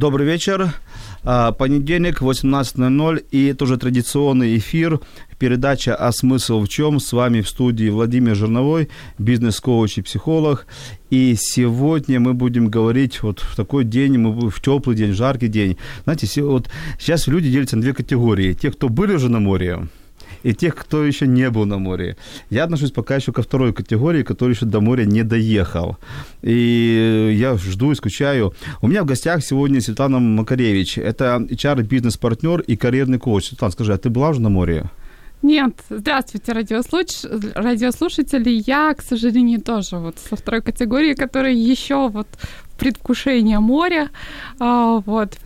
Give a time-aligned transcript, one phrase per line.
[0.00, 0.72] Добрый вечер.
[1.24, 4.98] А, Понедельник, 18.00 и тоже традиционный эфир,
[5.38, 10.66] передача «А смысл в чем?» С вами в студии Владимир Жирновой, бизнес-коуч и психолог.
[11.10, 15.48] И сегодня мы будем говорить вот в такой день, мы будем в теплый день, жаркий
[15.48, 15.76] день.
[16.04, 18.54] Знаете, вот сейчас люди делятся на две категории.
[18.54, 19.86] Те, кто были уже на море,
[20.42, 22.16] и тех, кто еще не был на море.
[22.50, 25.96] Я отношусь пока еще ко второй категории, который еще до моря не доехал.
[26.42, 28.54] И я жду и скучаю.
[28.82, 30.98] У меня в гостях сегодня Светлана Макаревич.
[30.98, 33.48] Это HR-бизнес-партнер и карьерный коуч.
[33.48, 34.90] Светлана, скажи, а ты была уже на море?
[35.42, 37.24] Нет, здравствуйте, радиослуш...
[37.54, 38.62] радиослушатели.
[38.66, 42.28] Я, к сожалению, тоже вот со второй категории, которая еще вот
[42.80, 44.08] в предвкушении моря,
[44.58, 45.36] а, вот,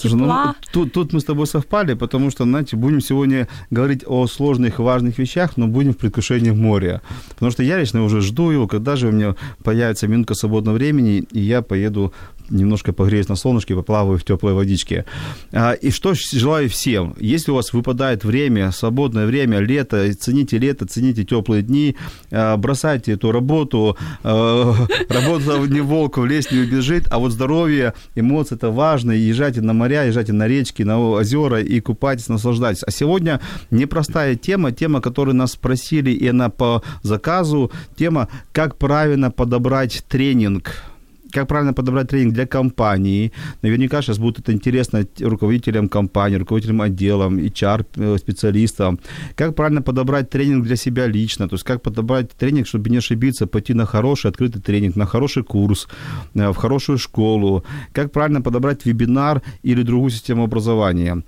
[0.00, 0.54] Слушай, ну, тепла.
[0.72, 4.82] тут, тут мы с тобой совпали, потому что, знаете, будем сегодня говорить о сложных и
[4.82, 7.02] важных вещах, но будем в предвкушении моря.
[7.28, 11.24] Потому что я лично уже жду его, когда же у меня появится минутка свободного времени,
[11.30, 12.12] и я поеду
[12.50, 15.04] немножко погреюсь на солнышке, поплаваю в теплой водичке.
[15.52, 17.14] А, И что желаю всем.
[17.18, 21.96] Если у вас выпадает время, свободное время, лето, цените лето, цените теплые дни,
[22.30, 23.96] а, бросайте эту работу.
[24.22, 24.74] А,
[25.08, 29.12] Работа не волк, в лес не убежит, а вот здоровье, эмоции– это важно.
[29.12, 32.82] Езжайте на моря, езжайте на речки, на озера и купайтесь, наслаждайтесь.
[32.86, 33.40] А сегодня
[33.70, 40.89] непростая тема, тема, которую нас спросили, и она по заказу, тема «Как правильно подобрать тренинг
[41.32, 43.32] как правильно подобрать тренинг для компании.
[43.62, 48.98] Наверняка сейчас будет это интересно руководителям компании, руководителям отделом, HR-специалистам.
[49.34, 53.46] Как правильно подобрать тренинг для себя лично, то есть как подобрать тренинг, чтобы не ошибиться,
[53.46, 55.88] пойти на хороший открытый тренинг, на хороший курс,
[56.34, 57.64] э, в хорошую школу.
[57.92, 61.22] Как правильно подобрать вебинар или другую систему образования.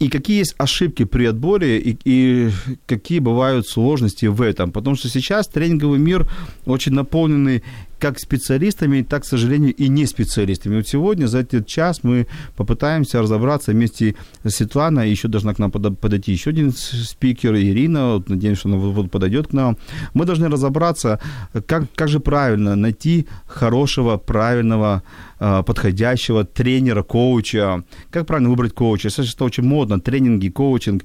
[0.00, 2.50] И какие есть ошибки при отборе и, и
[2.86, 4.72] какие бывают сложности в этом?
[4.72, 6.26] Потому что сейчас тренинговый мир
[6.64, 7.62] очень наполненный
[8.00, 10.76] как специалистами, так, к сожалению, и не специалистами.
[10.76, 15.70] Вот сегодня за этот час мы попытаемся разобраться вместе с Светланой, еще должна к нам
[15.70, 19.76] подойти еще один спикер, Ирина, вот, надеемся, что она вот- подойдет к нам.
[20.14, 21.20] Мы должны разобраться,
[21.66, 25.02] как, как же правильно найти хорошего, правильного,
[25.38, 27.84] а, подходящего тренера, коуча.
[28.10, 29.10] Как правильно выбрать коуча?
[29.10, 31.04] Сейчас это очень модно, тренинги, коучинг.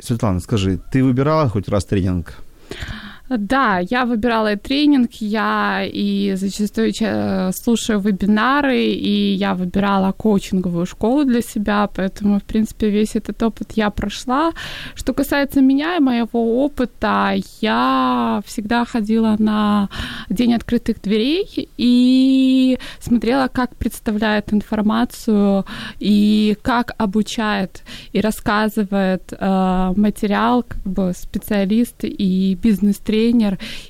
[0.00, 2.34] Светлана, скажи, ты выбирала хоть раз тренинг?
[3.30, 10.84] Да, я выбирала и тренинг, я и зачастую ча- слушаю вебинары, и я выбирала коучинговую
[10.84, 14.52] школу для себя, поэтому, в принципе, весь этот опыт я прошла.
[14.94, 19.88] Что касается меня и моего опыта, я всегда ходила на
[20.28, 25.64] День открытых дверей и смотрела, как представляет информацию
[25.98, 33.13] и как обучает и рассказывает э, материал как бы специалист и бизнес-тренер,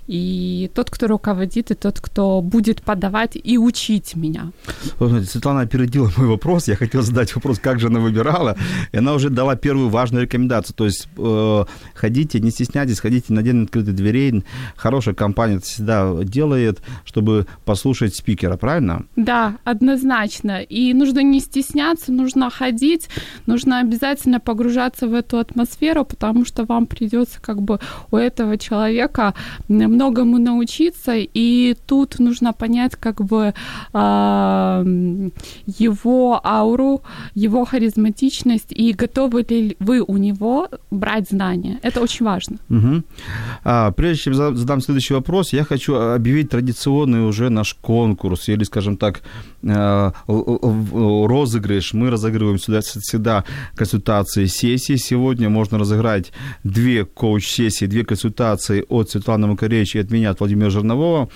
[0.07, 4.53] и тот, кто руководит, и тот, кто будет подавать и учить меня.
[4.99, 6.69] Вот, смотрите, Светлана опередила мой вопрос.
[6.69, 8.57] Я хотел задать вопрос, как же она выбирала.
[8.93, 10.75] И она уже дала первую важную рекомендацию.
[10.77, 11.65] То есть э,
[11.95, 14.45] ходите, не стесняйтесь, ходите на день открытых дверей.
[14.77, 19.05] Хорошая компания это всегда делает, чтобы послушать спикера, правильно?
[19.17, 20.63] Да, однозначно.
[20.63, 23.09] И нужно не стесняться, нужно ходить,
[23.47, 27.79] нужно обязательно погружаться в эту атмосферу, потому что вам придется как бы
[28.11, 29.14] у этого человека
[29.69, 33.55] многому научиться, и тут нужно понять как бы
[33.93, 34.83] а,
[35.79, 37.03] его ауру,
[37.35, 41.79] его харизматичность, и готовы ли вы у него брать знания.
[41.83, 42.57] Это очень важно.
[42.69, 43.05] Мгм.
[43.65, 48.65] А, прежде чем за- задам следующий вопрос, я хочу объявить традиционный уже наш конкурс, или,
[48.65, 49.23] скажем так,
[49.63, 51.95] э, о- розыгрыш.
[51.95, 53.45] Мы разыгрываем сюда всегда
[53.77, 54.97] консультации, сессии.
[54.97, 56.33] Сегодня можно разыграть
[56.65, 61.29] две коуч-сессии, две консультации от Светланы Макаревич и от меня, от Владимира Жирнового.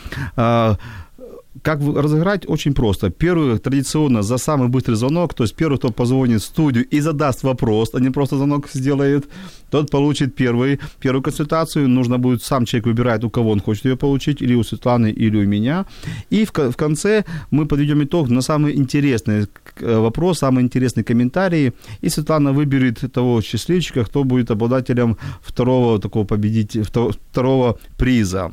[1.62, 2.48] Как разыграть?
[2.48, 3.10] Очень просто.
[3.10, 7.42] Первый традиционно за самый быстрый звонок, то есть первый, кто позвонит в студию и задаст
[7.42, 9.26] вопрос, а не просто звонок сделает,
[9.70, 11.88] тот получит первый, первую консультацию.
[11.88, 15.36] Нужно будет, сам человек выбирает, у кого он хочет ее получить, или у Светланы, или
[15.44, 15.86] у меня.
[16.30, 19.46] И в, в конце мы подведем итог на самый интересный
[19.80, 21.72] э, вопрос, самые интересные комментарии.
[22.02, 28.52] И Светлана выберет того счастливчика, кто будет обладателем второго такого победителя, второго приза.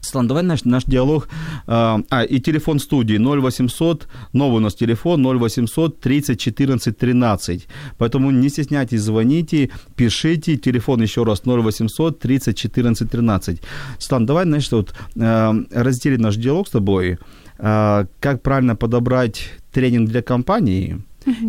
[0.00, 1.28] Светлана, давай наш, наш диалог.
[1.66, 7.68] А, а, и телефон студии 0800, новый у нас телефон 0800 30 14 13.
[7.98, 10.56] Поэтому не стесняйтесь, звоните, пишите.
[10.56, 13.60] Телефон еще раз 0800 30 14 13.
[13.98, 17.18] Светлана, давай, значит, вот, а, разделим наш диалог с тобой.
[17.58, 21.02] А, как правильно подобрать тренинг для компании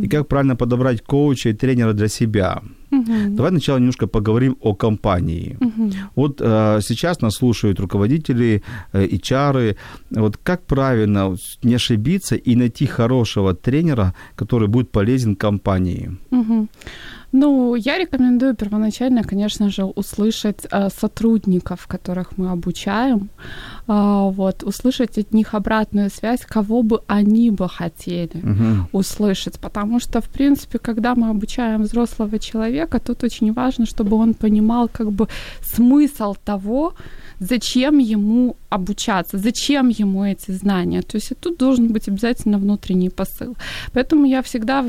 [0.04, 2.62] и как правильно подобрать коуча и тренера для себя.
[2.92, 3.36] Угу.
[3.36, 5.58] Давай сначала немножко поговорим о компании.
[5.60, 5.92] Угу.
[6.16, 8.64] Вот э, сейчас нас слушают руководители,
[8.94, 9.76] э, HR.
[10.12, 16.18] Вот как правильно не ошибиться и найти хорошего тренера, который будет полезен компании?
[16.32, 16.68] Угу.
[17.32, 23.30] Ну, я рекомендую первоначально, конечно же, услышать э, сотрудников, которых мы обучаем,
[23.88, 29.00] э, вот, услышать от них обратную связь, кого бы они бы хотели угу.
[29.00, 34.34] услышать, потому что, в принципе, когда мы обучаем взрослого человека, тут очень важно, чтобы он
[34.34, 35.28] понимал как бы
[35.62, 36.94] смысл того,
[37.40, 41.02] зачем ему обучаться, зачем ему эти знания.
[41.02, 43.56] То есть тут должен быть обязательно внутренний посыл.
[43.94, 44.86] Поэтому я всегда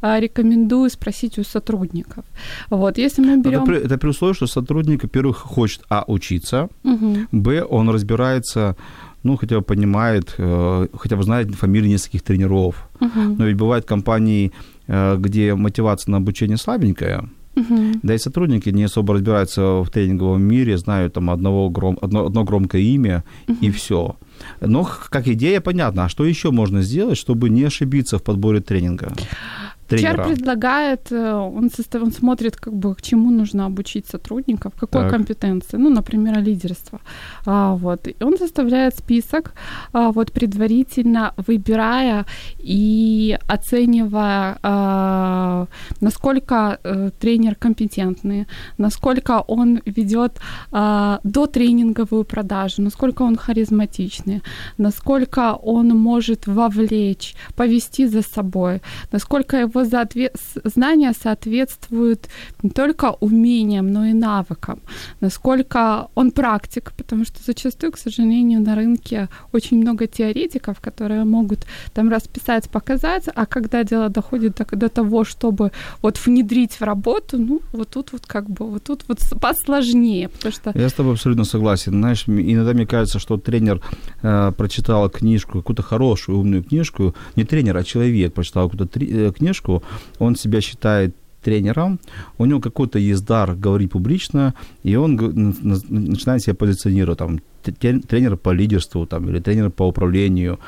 [0.00, 2.24] а, рекомендую спросить у сотрудников.
[2.70, 3.62] Вот, если мы берем...
[3.62, 7.16] Это при, это при условии, что сотрудник, во-первых, хочет, а, учиться, угу.
[7.32, 8.76] б, он разбирается
[9.22, 12.88] ну, хотя бы понимает, э, хотя бы знает фамилии нескольких тренеров.
[13.00, 13.36] Uh-huh.
[13.36, 14.50] Но ведь бывают компании,
[14.86, 18.00] э, где мотивация на обучение слабенькая, Угу.
[18.02, 22.44] Да и сотрудники не особо разбираются в тренинговом мире, знают там одного гром, одно, одно
[22.44, 23.58] громкое имя угу.
[23.60, 24.16] и все.
[24.60, 26.04] Но как идея понятна.
[26.04, 29.12] А что еще можно сделать, чтобы не ошибиться в подборе тренинга?
[29.90, 30.22] Тренера.
[30.22, 35.02] HR предлагает, э, он, состав, он смотрит, как бы, к чему нужно обучить сотрудников, какой
[35.02, 35.10] так.
[35.10, 37.00] компетенции, ну, например, лидерство.
[37.46, 38.08] А, вот.
[38.08, 39.52] И он составляет список,
[39.92, 42.24] а, вот, предварительно выбирая
[42.58, 45.66] и оценивая, а,
[46.00, 48.46] насколько а, тренер компетентный,
[48.78, 50.40] насколько он ведет
[50.72, 54.42] а, до тренинговую продажу, насколько он харизматичный,
[54.78, 58.80] насколько он может вовлечь, повести за собой,
[59.12, 60.36] насколько его его соответ...
[60.64, 62.28] знания соответствуют
[62.62, 64.80] не только умениям, но и навыкам,
[65.20, 71.66] насколько он практик, потому что зачастую, к сожалению, на рынке очень много теоретиков, которые могут
[71.92, 75.72] там расписать, показать, а когда дело доходит до, до того, чтобы
[76.02, 80.52] вот внедрить в работу, ну, вот тут вот как бы, вот тут вот посложнее, потому
[80.52, 80.72] что...
[80.74, 81.92] Я с тобой абсолютно согласен.
[81.92, 83.80] Знаешь, иногда мне кажется, что тренер
[84.22, 89.32] э, прочитал книжку, какую-то хорошую, умную книжку, не тренер, а человек прочитал какую-то три, э,
[89.32, 89.82] книжку, девушку,
[90.18, 91.98] он себя считает тренером,
[92.38, 95.16] у него какой-то есть дар говорить публично, и он
[95.88, 100.58] начинает себя позиционировать, там, тренер по лидерству, там, или тренер по управлению,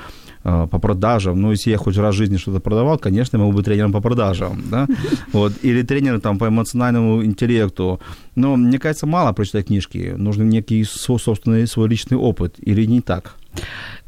[0.44, 1.40] а, по продажам.
[1.40, 4.00] Ну, если я хоть раз в жизни что-то продавал, конечно, я могу быть тренером по
[4.00, 4.87] продажам, да,
[5.32, 8.00] вот, или тренером там по эмоциональному интеллекту.
[8.34, 13.00] Но мне кажется, мало прочитать книжки, нужен некий свой собственный, свой личный опыт, или не
[13.02, 13.34] так?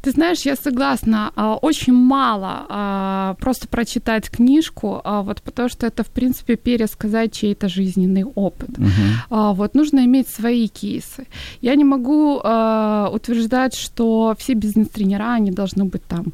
[0.05, 1.31] Ты знаешь, я согласна.
[1.35, 7.33] А, очень мало а, просто прочитать книжку, а, вот потому что это, в принципе, пересказать
[7.33, 8.69] чей-то жизненный опыт.
[8.69, 9.55] Uh-huh.
[9.55, 11.25] Вот нужно иметь свои кейсы.
[11.61, 16.25] Я не могу утверждать, что все бизнес-тренера, они должны быть там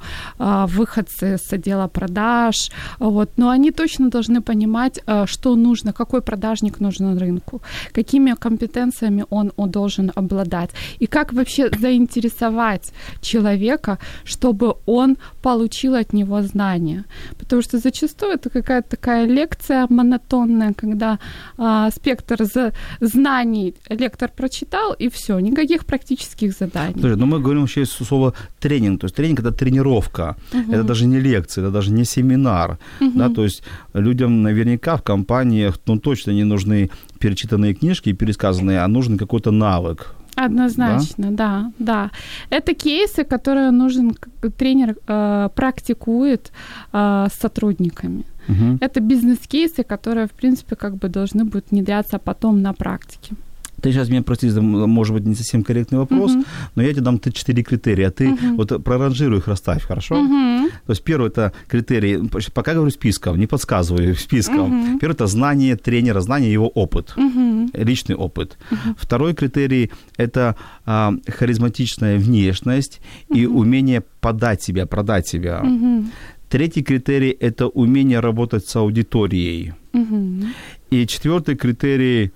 [0.67, 7.17] выходцы с отдела продаж, вот, но они точно должны понимать, что нужно, какой продажник нужен
[7.17, 7.61] рынку,
[7.93, 15.95] какими компетенциями он, он должен обладать, и как вообще заинтересовать человека человека, чтобы он получил
[15.95, 17.03] от него знания.
[17.37, 21.19] Потому что зачастую это какая-то такая лекция монотонная, когда
[21.57, 26.93] а, спектр за знаний лектор прочитал, и все, никаких практических заданий.
[26.93, 28.99] Слушай, но ну мы говорим вообще слово тренинг.
[28.99, 30.35] То есть тренинг это тренировка.
[30.53, 30.71] Угу.
[30.71, 32.77] Это даже не лекция, это даже не семинар.
[33.01, 33.11] Угу.
[33.15, 33.63] Да, то есть
[33.93, 36.89] людям наверняка в компаниях ну, точно не нужны
[37.19, 40.15] перечитанные книжки и пересказанные, а нужен какой-то навык.
[40.35, 42.09] Однозначно, да, да.
[42.49, 42.57] да.
[42.57, 44.15] Это кейсы, которые нужен
[44.57, 46.51] тренер э, практикует
[46.93, 48.23] э, с сотрудниками.
[48.47, 48.77] Угу.
[48.81, 53.35] Это бизнес-кейсы, которые, в принципе, как бы должны будут внедряться потом на практике.
[53.81, 56.45] Ты сейчас меня прости, может быть не совсем корректный вопрос, Мгм.
[56.75, 58.09] но я тебе дам ты четыре критерия.
[58.11, 58.55] Ты Мгм.
[58.57, 60.15] вот проранжируй их, расставь, хорошо?
[60.21, 60.69] Мгм.
[60.85, 62.19] То есть первый это критерий,
[62.53, 64.69] пока говорю списком, не подсказываю списком.
[64.69, 64.99] Мгм.
[64.99, 67.71] Первый это знание тренера, знание его опыт, Мгм.
[67.73, 68.57] личный опыт.
[68.97, 73.01] Второй критерий это а, харизматичная внешность
[73.33, 75.61] и умение подать себя, продать себя.
[75.63, 76.11] Мгм.
[76.49, 79.73] Третий критерий это умение работать с аудиторией.
[79.93, 80.53] Мгм.
[80.91, 82.31] И четвертый критерий,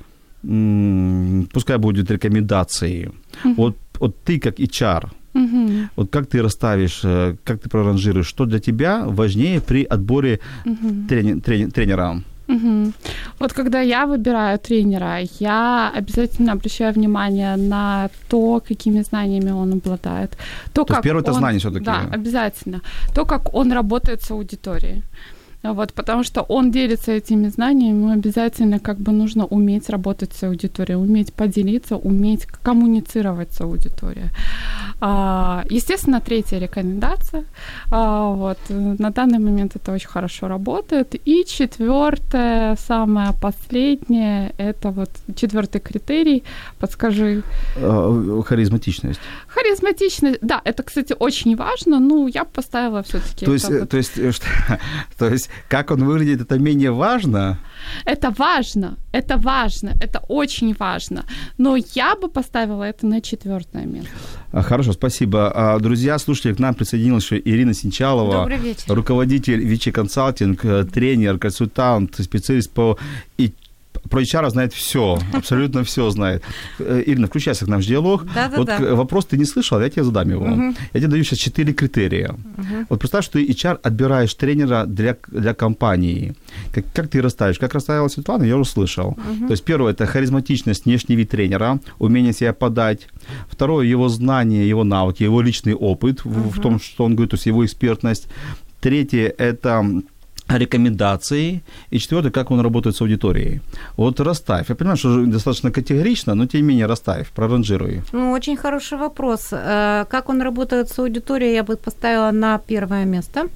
[1.53, 3.11] пускай будет рекомендации.
[3.43, 5.89] Вот, вот ты как HR, Мгм.
[5.95, 11.07] вот как ты расставишь, э, как ты проранжируешь, что для тебя важнее при отборе Мгм.
[11.07, 12.21] трени- трени- тренера?
[12.47, 12.93] Мгм.
[13.39, 20.37] Вот когда я выбираю тренера, я обязательно обращаю внимание на то, какими знаниями он обладает.
[20.73, 21.85] То, То есть первое это он- знание всё-таки.
[21.85, 22.81] Да, обязательно.
[23.15, 25.01] То, как он работает с аудиторией.
[25.73, 30.97] Вот, потому что он делится этими знаниями, обязательно как бы нужно уметь работать с аудиторией,
[30.97, 34.29] уметь поделиться, уметь коммуницировать с аудиторией.
[35.01, 37.43] А, естественно, третья рекомендация.
[37.91, 41.15] А, вот, на данный момент это очень хорошо работает.
[41.27, 46.43] И четвертое, самое последнее, это вот четвертый критерий.
[46.79, 47.43] Подскажи,
[47.77, 49.19] Э, Харизматичность.
[49.47, 50.39] харизматичность.
[50.41, 51.99] Да, это, кстати, очень важно.
[51.99, 53.45] Ну, я поставила все-таки.
[53.45, 54.45] То есть, э, то есть, э, что-
[55.17, 57.57] то есть, как он выглядит, это менее важно.
[58.05, 61.25] Это важно, это важно, это очень важно.
[61.57, 64.09] Но я бы поставила это на четвертое место.
[64.51, 65.51] А, Хорошо, спасибо.
[65.53, 68.83] А, Друзья, слушатели, к нам присоединилась еще Ирина Синчалова, Добрый вечер.
[68.87, 72.97] руководитель Вичи Консалтинг, э, тренер, консультант, специалист по
[73.37, 73.53] и
[74.09, 76.43] про HR знает все, абсолютно все знает.
[76.79, 78.25] Э, Ирина, включайся к нам в диалог.
[78.33, 78.57] Да-да-да.
[78.57, 80.45] Вот к- вопрос ты не слышала, я тебе задам его.
[80.93, 82.35] Я тебе даю сейчас четыре критерия.
[82.89, 86.35] Вот представь, что ты HR отбираешь тренера для, для компании.
[86.73, 87.59] Как, как ты расставишь?
[87.59, 89.15] Как расставила Светлана, я уже слышал.
[89.47, 93.07] То есть первое– это харизматичность, внешний вид тренера, умение себя подать.
[93.49, 97.35] Второе– его знание, его навыки, его личный опыт в, в том, что он говорит, то
[97.35, 98.27] есть его экспертность.
[98.81, 99.83] Третье– это
[100.47, 101.61] рекомендации.
[101.91, 103.61] И четвертое, как он работает с аудиторией.
[103.97, 104.69] Вот расставь.
[104.69, 108.01] Я понимаю, что достаточно категорично, но тем не менее расставь, проранжируй.
[108.11, 109.49] Ну, очень хороший вопрос.
[109.51, 113.47] Э, Как он работает с аудиторией, я бы поставила на первое место.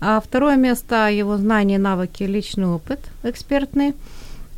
[0.00, 3.94] А второе место– его знания, навыки, личный опыт экспертный.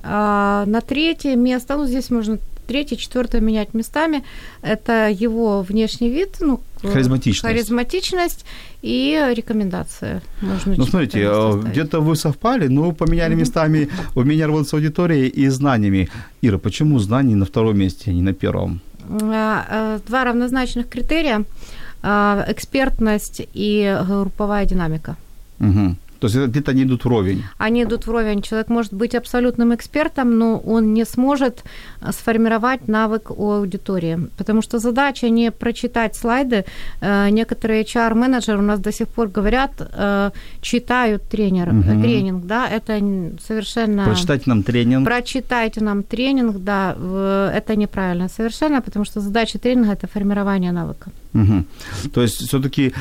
[0.02, 4.25] А на третье место, ну, здесь можно третье, четвертое менять местами,
[4.62, 6.61] это его внешний вид, ну,
[6.93, 7.43] Харизматичность.
[7.43, 8.45] харизматичность
[8.83, 10.23] и рекомендация.
[10.43, 15.49] Можно Ну, смотрите, э, где-то вы совпали, но поменяли местами умение работать с аудиторией и
[15.49, 16.09] знаниями.
[16.43, 18.81] Ира, почему знания на втором месте, а не на первом?
[19.09, 21.45] А, э, Два равнозначных критерия
[22.02, 25.16] а,– экспертность и групповая динамика.
[25.61, 25.97] Угу.
[26.18, 27.44] То есть где-то они идут вровень.
[27.58, 28.42] Они идут вровень.
[28.42, 31.64] Человек может быть абсолютным экспертом, но он не сможет
[32.00, 34.18] а, сформировать навык у аудитории.
[34.37, 36.64] Потому что задача не прочитать слайды.
[37.00, 40.30] Э, Некоторые HR-менеджеры у нас до сих пор говорят, э,
[40.61, 42.02] читают тренер, Мгм.
[42.02, 42.46] тренинг.
[42.46, 42.68] Да?
[42.68, 43.00] Это
[43.46, 44.04] совершенно...
[44.04, 45.04] Прочитайте нам тренинг.
[45.06, 46.96] Прочитайте нам тренинг, да,
[47.54, 51.11] это неправильно совершенно, потому что задача тренинга– это формирование навыка.
[51.37, 51.66] Мгм.
[52.12, 52.95] То есть все-таки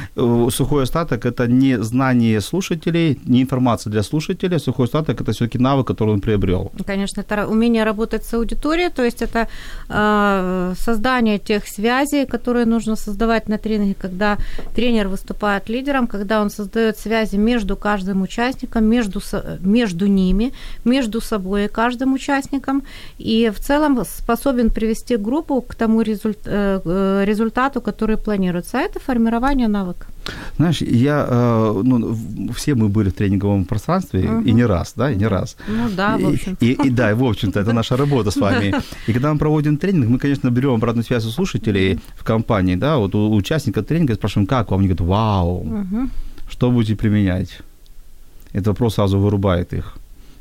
[0.50, 4.60] сухой остаток это не знание слушателей, не информация для слушателя.
[4.60, 6.72] Сухой остаток это все-таки навык, который он приобрел.
[6.86, 9.48] Конечно, это умение работать с аудиторией, то есть это
[9.90, 14.38] э, создание тех связей, которые нужно создавать на тренинге, когда
[14.76, 19.22] тренер выступает лидером, когда он создает связи между каждым участником, между,
[19.62, 20.52] между ними,
[20.86, 22.84] между собой и каждым участником,
[23.18, 28.78] и в целом способен привести группу к тому результ- э, э, результату, который планируется.
[28.78, 30.06] А это формирование навыка.
[30.58, 35.16] Знаешь, я, э, ну, все мы были в тренинговом пространстве, и не раз, да, и
[35.16, 35.56] не раз.
[35.68, 36.58] Ну да, в И- общем.
[36.62, 38.74] И, и да, и в общем-то, это наша работа с вами.
[39.08, 42.98] И когда мы проводим тренинг, мы, конечно, берем обратную связь у слушателей в компании, да,
[42.98, 44.80] вот у участника тренинга и спрашиваем, как вам?
[44.80, 45.66] Они говорят, вау,
[46.50, 47.60] что будете применять?
[48.54, 49.94] Этот вопрос сразу вырубает их.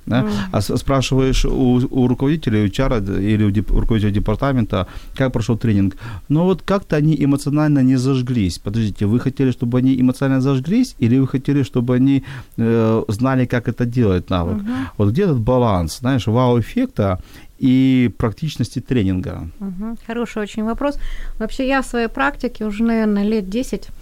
[0.06, 0.22] Да?
[0.22, 0.32] Мгм.
[0.52, 5.96] А спрашиваешь у, у руководителя, у HR или у деп- руководителя департамента, как прошел тренинг.
[6.28, 8.58] Но вот как-то они эмоционально не зажглись.
[8.58, 12.22] Подождите, вы хотели, чтобы они эмоционально зажглись, или вы хотели, чтобы они
[12.58, 14.62] э, знали, как это делать навык?
[14.98, 17.18] Вот где этот баланс, знаешь, вау-эффекта
[17.58, 19.48] и практичности тренинга?
[19.60, 19.96] Мгм.
[20.06, 20.98] Хороший очень вопрос.
[21.38, 23.92] Вообще я в своей практике уже, наверное, лет 10 а,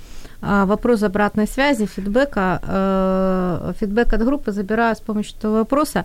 [0.43, 6.05] вопрос обратной связи, фидбэка, э, фидбэк от группы забираю с помощью этого вопроса,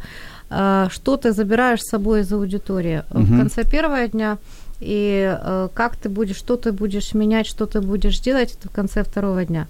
[0.50, 3.40] э, что ты забираешь с собой из аудитории в Мгм.
[3.40, 4.38] конце первого дня,
[4.80, 5.38] и
[5.74, 9.44] как ты будешь, что ты будешь менять, что ты будешь делать, это в конце второго
[9.44, 9.66] дня.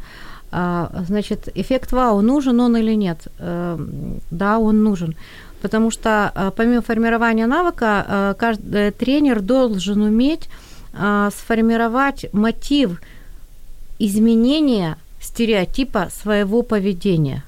[0.51, 3.27] А, Значит, эффект вау, нужен он или нет?
[4.31, 5.15] Да, он нужен.
[5.61, 10.49] Потому что помимо формирования навыка, каждый тренер должен уметь
[11.31, 12.99] сформировать мотив
[13.99, 17.43] изменения стереотипа своего поведения.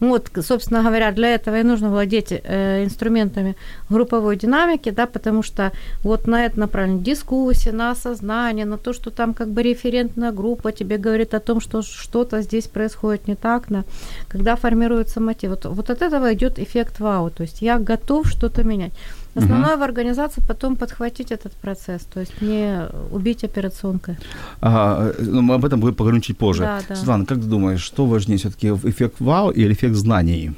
[0.00, 3.56] Вот, собственно говоря, для этого и нужно владеть э, инструментами
[3.88, 5.72] групповой динамики, да, потому что
[6.02, 10.72] вот на это направлено дискуссия, на осознание, на то, что там как бы референтная группа
[10.72, 13.84] тебе говорит о том, что что-то здесь происходит не так, да,
[14.28, 15.50] когда формируется мотив.
[15.50, 18.92] Вот, вот от этого идет эффект вау, то есть я готов что-то менять.
[19.34, 19.80] Основное угу.
[19.80, 24.16] в организации потом подхватить этот процесс, то есть не убить операционкой.
[24.60, 26.62] А, ну, мы об этом будем поговорим чуть позже.
[26.62, 26.94] Да, да.
[26.94, 30.52] Светлана, как ты думаешь, что важнее все-таки эффект вау или эффект знаний?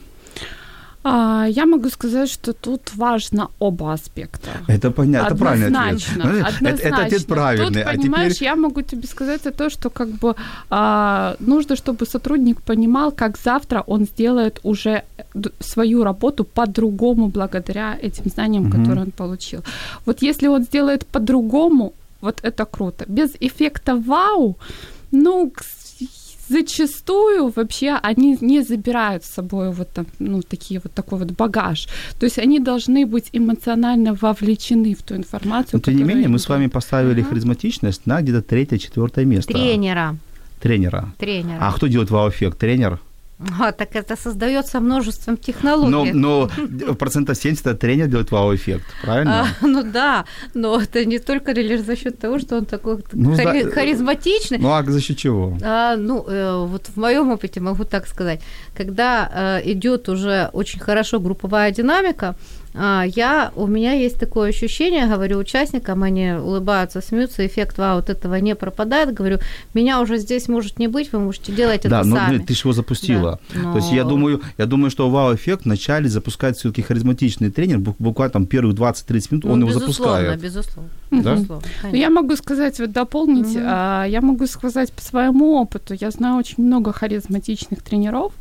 [1.09, 4.49] А, я могу сказать, что тут важно оба аспекта.
[4.67, 6.11] Это понятно, это правильный ответ.
[6.17, 6.69] Однозначно.
[6.69, 7.85] Это, это ответ правильный.
[7.85, 8.49] Тут, понимаешь, а теперь...
[8.49, 10.35] я могу тебе сказать то, что как бы
[10.69, 15.05] а, нужно, чтобы сотрудник понимал, как завтра он сделает уже
[15.61, 18.79] свою работу по-другому благодаря этим знаниям, угу.
[18.79, 19.63] которые он получил.
[20.07, 23.05] Вот если он сделает по-другому, вот это круто.
[23.07, 24.57] Без эффекта вау,
[25.13, 25.53] ну,
[26.49, 31.89] зачастую вообще они не забирают с собой вот там, ну, такие вот такой вот багаж.
[32.19, 35.71] То есть они должны быть эмоционально вовлечены в ту информацию.
[35.75, 37.29] Но, тем не менее, мы с вами поставили uh-huh.
[37.29, 39.53] харизматичность на где-то третье-четвертое место.
[39.53, 40.17] Тренера.
[40.61, 41.13] Тренера.
[41.19, 41.59] Тренера.
[41.61, 42.59] А кто делает вау-эффект?
[42.59, 43.01] Тренер?
[43.61, 46.13] А, так это создается множеством технологий.
[46.13, 49.43] Но, но процентов 70 тренер делает вау-эффект, правильно?
[49.43, 50.25] А, ну да,
[50.55, 54.59] но это не только лишь за счет того, что он такой ну, хари- да, харизматичный.
[54.59, 55.59] Ну а за счет чего?
[55.63, 58.41] А, ну, э, вот в моем опыте могу так сказать.
[58.75, 62.37] Когда э, идет уже очень хорошо групповая динамика,
[62.77, 68.35] я, у меня есть такое ощущение, говорю участникам, они улыбаются, смеются, эффект вау от этого
[68.37, 69.15] не пропадает.
[69.15, 69.39] Говорю,
[69.75, 72.39] меня уже здесь может не быть, вы можете делать это да, но сами.
[72.39, 73.41] ты же его запустила.
[73.55, 73.73] Да, но...
[73.73, 78.47] То есть я думаю, я думаю, что вау-эффект вначале запускает все-таки харизматичный тренер, буквально там
[78.47, 80.41] первых 20-30 минут ну, он его запускает.
[80.41, 81.35] Безусловно, да?
[81.35, 81.67] безусловно.
[81.93, 83.61] Я могу сказать, вот дополнить, угу.
[83.61, 88.33] я могу сказать по своему опыту, я знаю очень много харизматичных тренеров,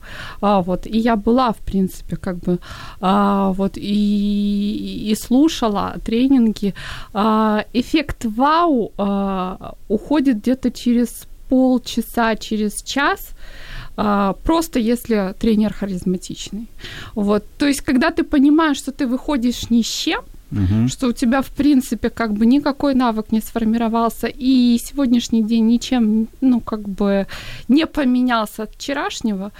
[0.41, 2.59] а, вот, и я была, в принципе, как бы,
[2.99, 6.73] а, вот, и и, слушала тренинги.
[7.13, 13.29] А, эффект вау а, уходит где-то через полчаса, через час,
[13.97, 16.67] а, просто если тренер харизматичный.
[17.13, 17.43] Вот.
[17.57, 20.87] То есть, когда ты понимаешь, что ты выходишь ни с чем, угу.
[20.87, 26.27] что у тебя, в принципе, как бы никакой навык не сформировался, и сегодняшний день ничем,
[26.41, 27.27] ну, как бы
[27.67, 29.51] не поменялся от вчерашнего,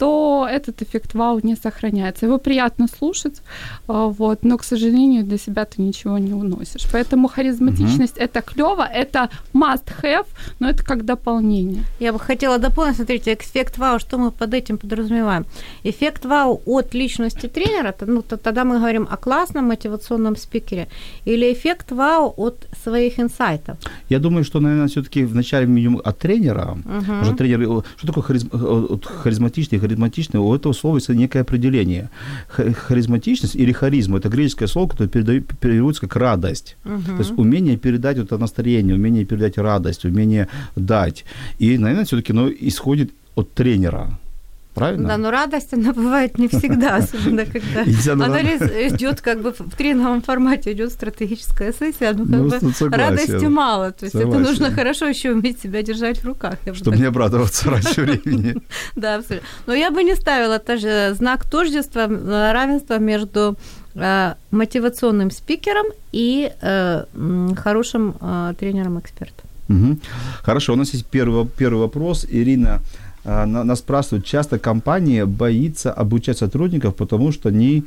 [0.00, 2.24] то этот эффект вау не сохраняется.
[2.24, 3.42] Его приятно слушать,
[3.86, 6.86] а, вот, но, к сожалению, для себя ты ничего не уносишь.
[6.90, 8.24] Поэтому харизматичность угу.
[8.24, 10.26] это клево, это must have,
[10.58, 11.84] но это как дополнение.
[12.00, 15.44] Я бы хотела дополнить, смотрите, эффект вау, что мы под этим подразумеваем?
[15.84, 20.88] Эффект вау от личности тренера, ну, то, тогда мы говорим о классном мотивационном спикере,
[21.26, 23.76] или эффект вау от своих инсайтов?
[24.08, 27.20] Я думаю, что, наверное, все-таки вначале минимум от тренера, угу.
[27.20, 28.48] уже тренер, что такое харизм,
[29.22, 32.10] харизматичный, харизматичный, у этого слова есть некое определение.
[32.48, 36.76] Харизматичность или харизма– это греческое слово, которое передает, переводится как радость.
[36.84, 37.04] Uh-huh.
[37.06, 41.24] То есть умение передать вот это настроение, умение передать радость, умение дать.
[41.58, 44.18] И, наверное, все-таки оно исходит от тренера.
[44.80, 45.08] Правильно?
[45.08, 48.62] Да, но радость, она бывает не всегда, особенно когда анализ
[48.92, 53.92] идет как бы в тренинговом формате, идет стратегическая сессия, ну, как ну, бы радости мало.
[53.92, 56.54] То есть это нужно хорошо еще уметь себя держать в руках.
[56.72, 58.56] Чтобы не обрадоваться раньше времени.
[58.96, 59.48] Да, абсолютно.
[59.66, 63.56] Но я бы не ставила тоже знак тождества, э, равенства между
[63.94, 67.04] э, мотивационным спикером и э,
[67.56, 68.14] хорошим
[68.58, 69.50] тренером-экспертом.
[70.42, 72.26] Хорошо, у нас есть первый, первый вопрос.
[72.28, 72.80] Ирина
[73.24, 77.84] нас спрашивают, часто компания боится обучать сотрудников, потому что они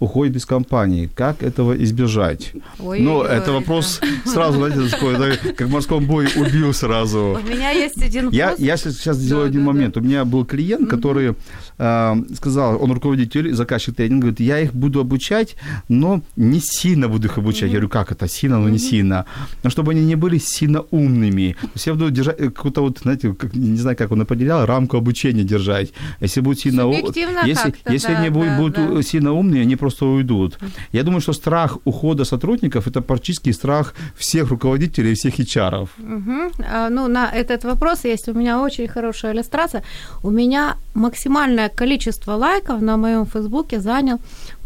[0.00, 1.10] уходит из компании.
[1.14, 2.52] Как этого избежать?
[2.78, 4.30] Ой, ну, ой, это вопрос да.
[4.30, 7.38] сразу, знаете, такой, да, как в морском бою убил сразу.
[7.44, 9.94] У меня есть один я, я сейчас сделаю да, один да, момент.
[9.94, 10.00] Да.
[10.00, 11.34] У меня был клиент, который
[11.78, 15.56] э, сказал, он руководитель, заказчик тренинга, говорит, я их буду обучать,
[15.88, 17.64] но не сильно буду их обучать.
[17.64, 17.66] Mm-hmm.
[17.66, 18.28] Я говорю, как это?
[18.28, 18.78] Сильно, но не mm-hmm.
[18.78, 19.26] сильно.
[19.62, 21.56] Но чтобы они не были сильно умными.
[21.60, 24.64] То есть я буду держать э, какую-то вот, знаете, как, не знаю, как он определял,
[24.64, 25.92] рамку обучения держать.
[26.20, 26.86] Если будут сильно...
[26.86, 27.02] умные,
[27.44, 29.02] Если, если да, они будут, да, будут да.
[29.02, 30.58] сильно умные, они просто уйдут.
[30.92, 35.88] Я думаю, что страх ухода сотрудников– это практически страх всех руководителей, всех HR.
[35.98, 36.52] Угу.
[36.70, 39.82] А, ну, на этот вопрос есть у меня очень хорошая иллюстрация.
[40.22, 44.18] У меня максимальное количество лайков на моем фейсбуке занял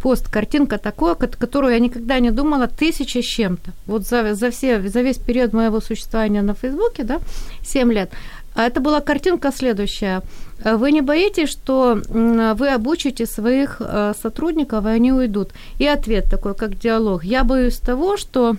[0.02, 3.70] пост, картинка такой, которую я никогда не думала, тысяча с чем-то.
[3.87, 7.20] Вот за, за, все, за весь период моего существования на Фейсбуке, да,
[7.64, 8.11] 7 лет,
[8.54, 10.22] это была картинка следующая.
[10.64, 15.50] Вы не боитесь, что вы обучите своих э, сотрудников, и они уйдут?
[15.78, 17.24] И ответ такой, как диалог.
[17.24, 18.56] Я боюсь того, что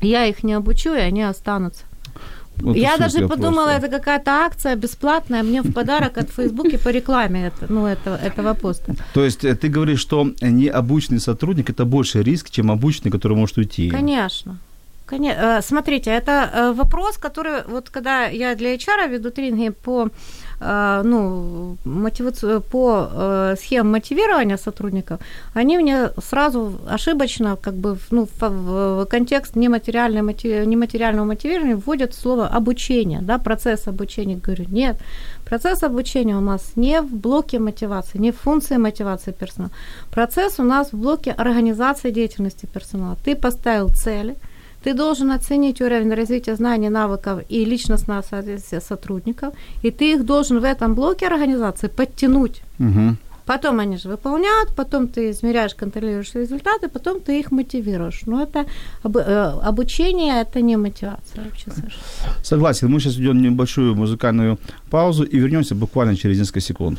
[0.00, 1.84] я их не обучу, и они останутся.
[2.58, 3.86] Вот и я даже подумала, просто.
[3.86, 8.54] это какая-то акция бесплатная мне в подарок от Фейсбуке по рекламе это, ну, этого, этого
[8.54, 8.94] поста.
[9.12, 13.58] То есть э, ты говоришь, что необученный сотрудник– это больше риск, чем обученный, который может
[13.58, 13.90] уйти.
[13.90, 14.58] Конечно.
[15.06, 20.08] Коне- э, Смотрите, это э, вопрос, который вот когда я для HR веду тренинги по
[20.60, 25.20] э, ну, мотивацию, по схемам мотивирования сотрудников,
[25.54, 32.48] они мне сразу ошибочно, как бы, ну, в контекст нематериального, мотив- нематериального мотивирования вводят слово
[32.48, 34.40] обучение, да, процесс обучения.
[34.46, 34.96] Говорю, нет,
[35.44, 39.70] процесс обучения у нас не в блоке мотивации, не в функции мотивации персонала.
[40.10, 43.16] Процесс у нас в блоке организации деятельности персонала.
[43.24, 44.34] Ты поставил цели,
[44.86, 50.60] ты должен оценить уровень развития знаний, навыков и личностного соответствия сотрудников, и ты их должен
[50.60, 52.62] в этом блоке организации подтянуть.
[52.78, 53.18] Мгм.
[53.46, 58.22] Потом они же выполняют, потом ты измеряешь, контролируешь результаты, потом ты их мотивируешь.
[58.26, 58.64] Но это
[59.04, 62.44] э, обучение, это не мотивация вообще совершенно.
[62.44, 62.88] Согласен.
[62.88, 64.56] Мы сейчас идем небольшую музыкальную
[64.90, 66.98] паузу и вернемся буквально через несколько секунд.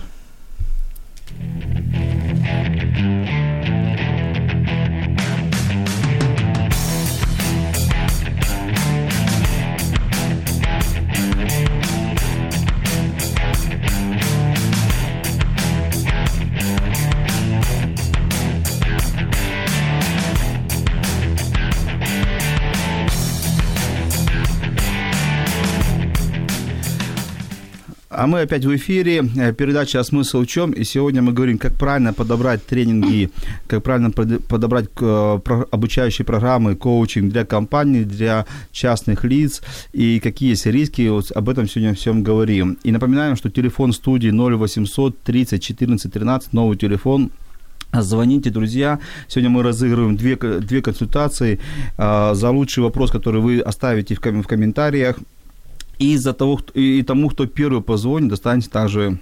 [28.20, 29.24] А мы опять в эфире.
[29.38, 33.30] Э, Передача «А смысл в чем?» И сегодня мы говорим, как правильно подобрать тренинги,
[33.68, 35.40] как правильно под- подобрать э,
[35.72, 39.62] обучающие программы, коучинг для компаний, для частных лиц
[39.94, 41.10] и какие есть риски.
[41.10, 42.78] Вот об этом сегодня всем говорим.
[42.84, 47.30] И напоминаем, что телефон студии 0800 30 14 13, новый телефон
[47.94, 49.00] Звоните, друзья.
[49.28, 51.60] Сегодня мы разыгрываем две, две консультации
[51.98, 55.18] а, за лучший вопрос, который вы оставите в, ком- в комментариях.
[56.00, 59.20] И за того, и тому, кто первый позвонит, достанется также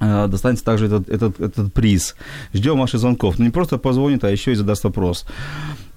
[0.00, 2.16] э, достанется также этот, этот, этот приз.
[2.54, 3.38] Ждем ваших звонков.
[3.38, 5.26] Ну, не просто позвонит, а еще и задаст вопрос.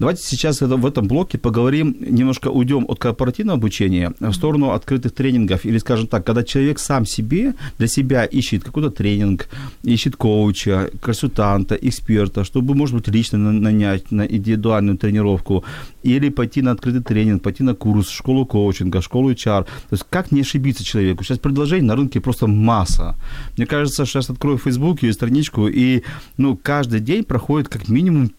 [0.04, 5.64] Давайте сейчас в этом блоке поговорим, немножко уйдем от корпоративного обучения в сторону открытых тренингов.
[5.64, 9.48] Или, скажем так, когда человек сам себе, для себя ищет какой-то тренинг,
[9.82, 15.64] ищет коуча, консультанта, эксперта, чтобы, может быть, лично на- нанять на индивидуальную тренировку
[16.04, 19.64] или пойти на открытый тренинг, пойти на курс, школу коучинга, школу HR.
[19.64, 21.24] То есть как не ошибиться человеку?
[21.24, 23.16] Сейчас предложений на рынке просто масса.
[23.56, 26.04] Мне кажется, сейчас открою Facebook и страничку, и
[26.36, 28.32] ну, каждый день проходит как минимум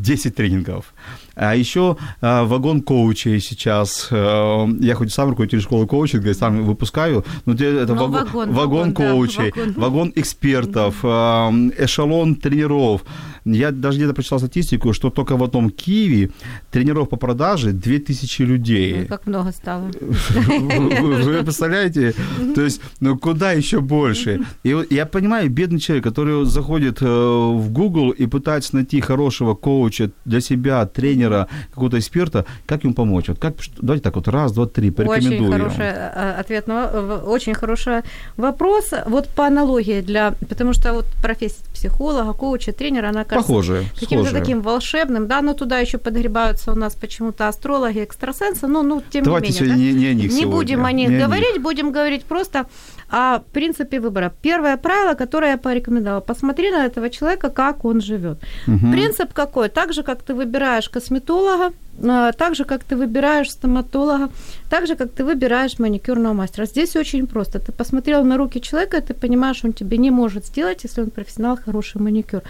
[0.00, 0.94] 10 тренингов.
[1.42, 4.08] А еще а, вагон коучей сейчас.
[4.10, 8.54] А, я хоть сам руководитель школы коучинга, сам выпускаю, но это Ну, вагон, вагон, вагон
[8.54, 9.74] вагон, да, коучей, вагон.
[9.76, 13.04] вагон экспертов, эшелон тренеров.
[13.44, 16.30] Я даже где-то прочитал статистику, что только в одном Киеве
[16.70, 18.96] тренеров по продаже 2000 людей.
[19.00, 19.90] Ну, как много стало.
[20.00, 22.14] Вы, представляете?
[22.54, 24.40] То есть, ну куда еще больше?
[24.62, 30.10] И я понимаю, бедный человек, который заходит э, в Google и пытается найти хорошего коуча
[30.24, 31.29] для себя, тренера,
[31.70, 33.28] какого-то эксперта, как ему помочь?
[33.28, 35.52] Вот как, давайте так вот, раз, два, три, Очень порекомендую.
[35.52, 38.02] хороший э, ответ на в- очень хороший
[38.36, 38.90] вопрос.
[39.06, 44.24] Вот по аналогии для, потому что вот профессия психолога, коуча, тренера, она кажется Похоже, каким-то
[44.26, 44.40] схожее.
[44.40, 49.24] таким волшебным, да, но туда еще подгребаются у нас почему-то астрологи, экстрасенсы, ну, ну, тем
[49.24, 49.76] Давайте не менее.
[49.76, 49.82] да.
[49.82, 50.56] не, не о них Не сегодня.
[50.56, 52.66] будем о них Не говорить, будем говорить просто
[53.08, 54.32] о принципе выбора.
[54.42, 58.38] Первое правило, которое я порекомендовала, посмотри на этого человека, как он живет.
[58.66, 58.92] Мгм.
[58.92, 59.68] Принцип какой?
[59.68, 64.30] Так же, как ты выбираешь косметолога, так же, как ты выбираешь стоматолога,
[64.68, 66.66] так же, как ты выбираешь маникюрного мастера.
[66.66, 67.58] Здесь очень просто.
[67.58, 71.10] Ты посмотрел на руки человека, и ты понимаешь, он тебе не может сделать, если он
[71.10, 72.42] профессионал, хороший маникюр.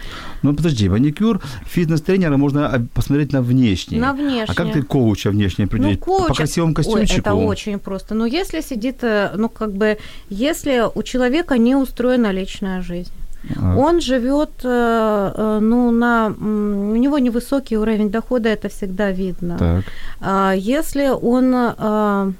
[0.43, 3.99] Ну подожди, маникюр фитнес-тренера можно а, посмотреть на внешний.
[3.99, 4.45] На внешний.
[4.47, 5.99] А как ты коуча внешне определить?
[5.99, 6.27] Ну, коуч...
[6.27, 7.19] По красивому Ой, костюмчику?
[7.19, 8.15] это очень просто.
[8.15, 9.97] Но если сидит, э, ну, как бы,
[10.29, 16.95] если у человека не устроена личная жизнь, А, Он живет, э, э, ну, на, у
[16.95, 19.57] него невысокий уровень дохода, это всегда видно.
[19.57, 19.83] Так.
[20.19, 22.31] А Если он, а,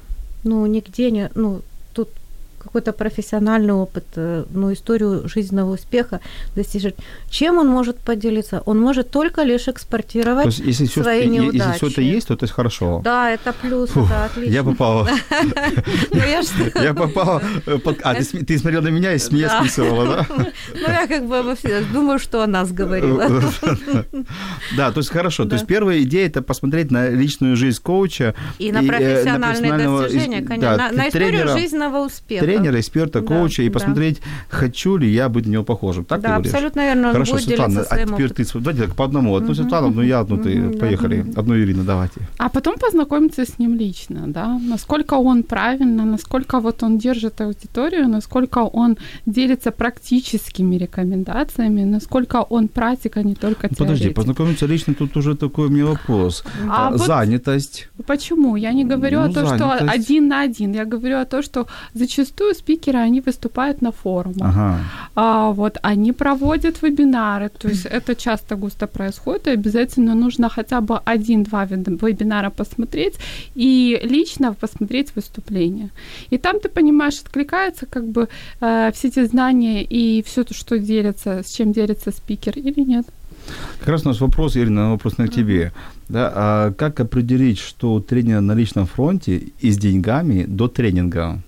[0.44, 1.62] ну, нигде не, ну,
[2.64, 6.20] какой-то профессиональный опыт, э, ну, историю жизненного успеха
[6.56, 6.96] достижет.
[7.30, 8.62] Чем он может поделиться?
[8.66, 11.58] Он может только лишь экспортировать То есть, если свои что- неудачи.
[11.58, 13.02] если все это есть, то это хорошо.
[13.04, 14.54] Да, это плюс, Фух, это отлично.
[14.54, 14.64] я.
[16.12, 17.42] Ну, я ж- Я попал.
[17.66, 20.28] э, А, ты смотрел на меня и с меня списывала, да?
[20.74, 23.30] Ну, я как бы все- думаю, что о нас говорила.
[24.78, 25.46] Да, то есть хорошо.
[25.46, 28.36] То есть первая идея это посмотреть на личную жизнь коуча.
[28.60, 30.92] И на э, профессиональные достижения, конечно.
[30.92, 32.46] на, историю жизненного успеха.
[32.58, 33.74] Тренера, эксперта, Да, коуча и да.
[33.74, 36.06] посмотреть, хочу ли я быть на него похожим.
[36.06, 36.54] Так ты да, говоришь?
[36.54, 37.12] абсолютно верно.
[37.12, 38.46] Хорошо, Светлана, а теперь опытом.
[38.46, 39.36] ты, давайте так по одному.
[39.36, 40.62] Одну Светлану, одну я, одну ты.
[40.62, 40.78] Да.
[40.80, 41.26] Поехали.
[41.36, 42.22] Одну Ирину, давайте.
[42.38, 48.08] А потом познакомиться с ним лично, да, насколько он правильно, насколько вот он держит аудиторию,
[48.08, 54.94] насколько он делится практическими рекомендациями, насколько он практик, а не только Ну, Подожди, познакомиться лично,
[54.94, 56.44] тут уже такой у меня вопрос.
[56.70, 57.90] А вот Занятость.
[58.08, 58.56] Почему?
[58.56, 59.94] Я не говорю Ну, о том, что занятость.
[59.94, 60.74] один на один.
[60.74, 64.50] Я говорю о том, что зачастую спикеры, они выступают на форумах.
[64.56, 64.80] Ага.
[65.16, 70.82] А, вот они проводят вебинары, то есть это часто густо происходит, и обязательно нужно хотя
[70.82, 73.16] бы один-два веб- вебинара посмотреть
[73.56, 75.90] и лично посмотреть выступление.
[76.32, 78.28] И там ты понимаешь, откликаются как бы
[78.62, 83.06] э, все эти знания и все то, что делится, с чем делится спикер или нет.
[83.80, 85.72] Как раз у нас вопрос, Ирина, вопрос на тебе.
[86.10, 91.42] Да, а как определить, что у тренера на личном фронте и с деньгами до тренинга?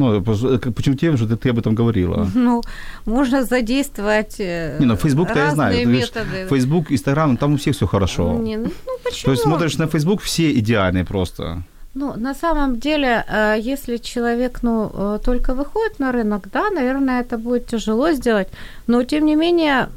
[0.00, 2.26] Ну, почему тем, что ты, ты об этом говорила?
[2.34, 2.62] Ну,
[3.06, 5.88] можно задействовать э, Не, ну, Facebook-то я знаю.
[5.88, 6.46] Методы.
[6.48, 8.38] Фейсбук, Инстаграм, там у всех все хорошо.
[8.38, 9.24] Не, ну, ну, почему?
[9.24, 11.62] То есть смотришь на Фейсбук, все идеальные просто.
[11.94, 17.20] Ну, на самом деле, э, если человек, ну, э, только выходит на рынок, да, наверное,
[17.20, 18.48] это будет тяжело сделать,
[18.86, 19.88] но тем не менее,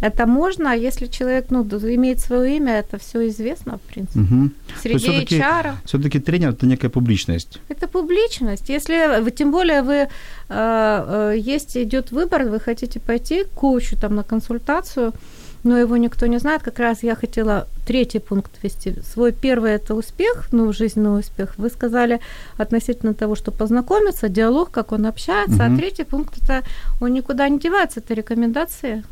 [0.00, 4.20] это можно, если человек, ну, имеет свое имя, это все известно, в принципе.
[4.20, 4.50] Угу.
[4.82, 5.72] Среди всё-таки- HR.
[5.84, 7.60] Все-таки тренер это некая публичность.
[7.68, 8.68] Это публичность.
[8.68, 10.08] Если вы, тем более вы э,
[10.48, 15.12] э, есть идет выбор, вы хотите пойти к коучу там на консультацию,
[15.64, 16.62] но его никто не знает.
[16.62, 18.94] Как раз я хотела третий пункт ввести.
[19.02, 21.54] Свой первый это успех, ну, жизненный успех.
[21.58, 22.20] Вы сказали
[22.58, 25.64] относительно того, что познакомиться, диалог, как он общается.
[25.64, 25.74] Мгм.
[25.74, 26.62] А третий пункт это
[27.00, 29.02] он никуда не девается, это рекомендации.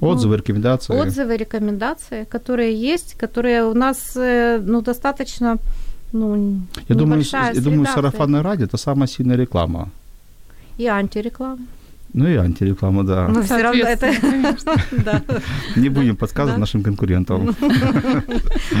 [0.00, 0.94] Отзывы, рекомендации.
[0.94, 5.58] Отзывы, рекомендации, которые есть, которые у нас э, ну, достаточно
[6.12, 9.90] ну, Я думаю, я думаю, сарафанное радио это самая сильная реклама.
[10.78, 11.58] и антиреклама.
[12.12, 13.28] Ну и антиреклама, да.
[13.28, 14.12] Ну, все равно это...
[15.04, 15.22] Да.
[15.76, 16.60] Не будем подсказывать Да.
[16.60, 17.54] нашим конкурентам.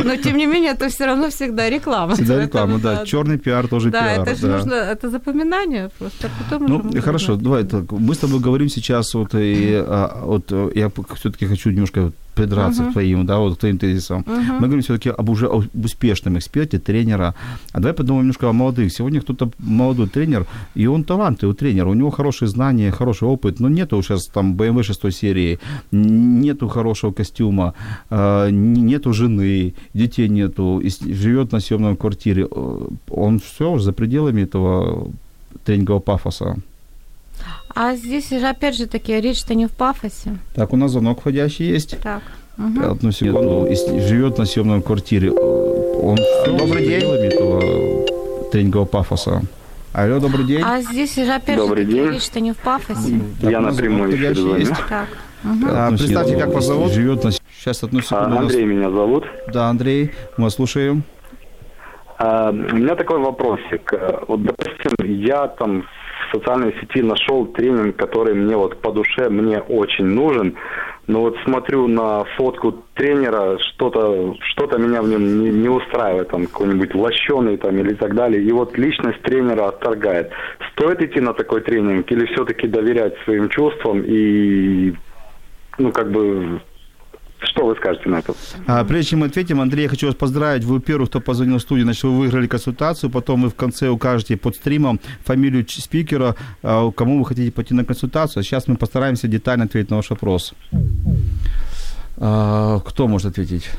[0.04, 2.14] Но, тем не менее, это все равно всегда реклама.
[2.14, 3.04] Всегда реклама, да.
[3.06, 4.28] Черный пиар тоже Да, пиар.
[4.28, 4.56] это же да.
[4.56, 6.28] нужно, это запоминание просто.
[6.28, 7.92] а Потом Ну, хорошо, давай так.
[7.92, 12.92] Мы с тобой говорим сейчас вот, и, а, вот я все-таки хочу немножко придраться к
[12.92, 14.24] твоим, да, вот к твоим тезисам.
[14.26, 17.34] Мы говорим все-таки об уже об успешном эксперте, тренера.
[17.72, 18.92] А давай подумаем немножко о молодых.
[18.92, 23.68] Сегодня кто-то молодой тренер, и он талантливый тренер, у него хорошие знания, хороший опыт, но
[23.68, 25.58] нету сейчас там BMW 6 серии,
[25.92, 27.74] нету хорошего костюма,
[28.10, 32.48] э, нету жены, детей нету, живет на съемной квартире.
[32.50, 35.08] Э, Он все за пределами этого
[35.64, 36.56] тренингового пафоса.
[37.74, 40.38] А здесь же, опять же таки, речь-то не в пафосе.
[40.54, 41.98] Так, у нас звонок входящий есть.
[42.02, 42.22] Так.
[42.56, 42.90] Мгм.
[42.90, 43.66] Одну секунду.
[43.66, 45.30] И живет на съемной квартире.
[45.32, 47.02] Он Добрый день.
[47.04, 49.42] этого тренингового пафоса.
[49.92, 50.62] Алло, добрый день.
[50.64, 52.10] А здесь же, опять Добрый же день.
[52.12, 53.20] речь-то не в пафосе.
[53.40, 54.56] Так, Я у нас на прямой звонок эфир звоню.
[54.58, 54.72] есть.
[54.88, 55.08] Так.
[55.42, 55.68] Мгм.
[55.70, 56.92] А, Одну представьте, как вас зовут?
[56.92, 57.30] Живет на...
[57.32, 58.28] Сейчас, одну А, секунду.
[58.30, 59.24] нас- Андрей меня зовут.
[59.52, 61.02] Да, Андрей, мы вас слушаем.
[62.18, 63.92] А, У меня такой вопросик.
[63.94, 65.84] Э, Вот, допустим, я там
[66.30, 70.56] в социальной сети нашел тренинг, который мне вот по душе, мне очень нужен.
[71.06, 76.46] Но вот смотрю на фотку тренера, что-то что меня в нем не, не устраивает, там
[76.46, 78.42] какой-нибудь лощеный там или так далее.
[78.42, 80.30] И вот личность тренера отторгает.
[80.72, 84.94] Стоит идти на такой тренинг или все-таки доверять своим чувствам и,
[85.78, 86.60] ну, как бы,
[87.42, 88.34] что вы скажете на это?
[88.66, 90.64] А, прежде чем мы ответим, Андрей, я хочу вас поздравить.
[90.64, 93.10] Вы первый, кто позвонил в студию, значит, вы выиграли консультацию.
[93.10, 97.84] Потом вы в конце укажете под стримом фамилию спикера, а, кому вы хотите пойти на
[97.84, 98.42] консультацию.
[98.42, 100.54] Сейчас мы постараемся детально ответить на ваш вопрос.
[102.18, 103.70] А, кто может ответить?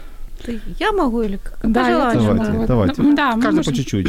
[0.44, 1.60] Ты- Я могу или как?
[1.64, 3.16] Да, По я желанию тоже Давайте, давайте.
[3.16, 4.08] Да, Каждый по чуть-чуть.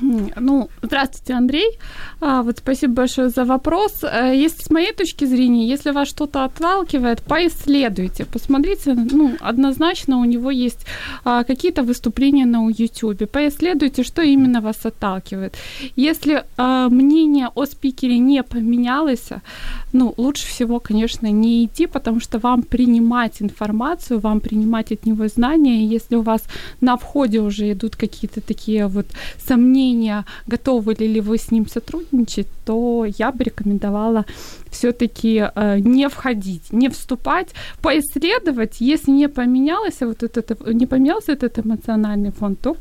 [0.00, 1.78] Ну, здравствуйте, Андрей.
[2.20, 4.02] А, вот спасибо большое за вопрос.
[4.02, 8.94] Э, Если с моей точки зрения, если вас что-то отталкивает, поисследуйте, посмотрите.
[8.94, 10.86] Ну, однозначно у него есть
[11.24, 13.30] а, какие-то выступления на YouTube.
[13.30, 15.54] Поисследуйте, что именно вас отталкивает.
[15.96, 19.28] Если а, мнение о спикере не поменялось,
[19.92, 25.28] ну, лучше всего, конечно, не идти, потому что вам принимать информацию, вам принимать от него
[25.28, 25.86] знания.
[25.86, 26.42] Если у вас
[26.80, 29.06] на входе уже идут какие-то такие вот
[29.38, 34.24] сомнения, сомнения, готовы ли вы с ним сотрудничать, то я бы рекомендовала
[34.70, 37.48] все-таки э, не входить, не вступать,
[37.82, 42.74] поисследовать, если не поменялось вот этот, не поменялся этот эмоциональный фон, то,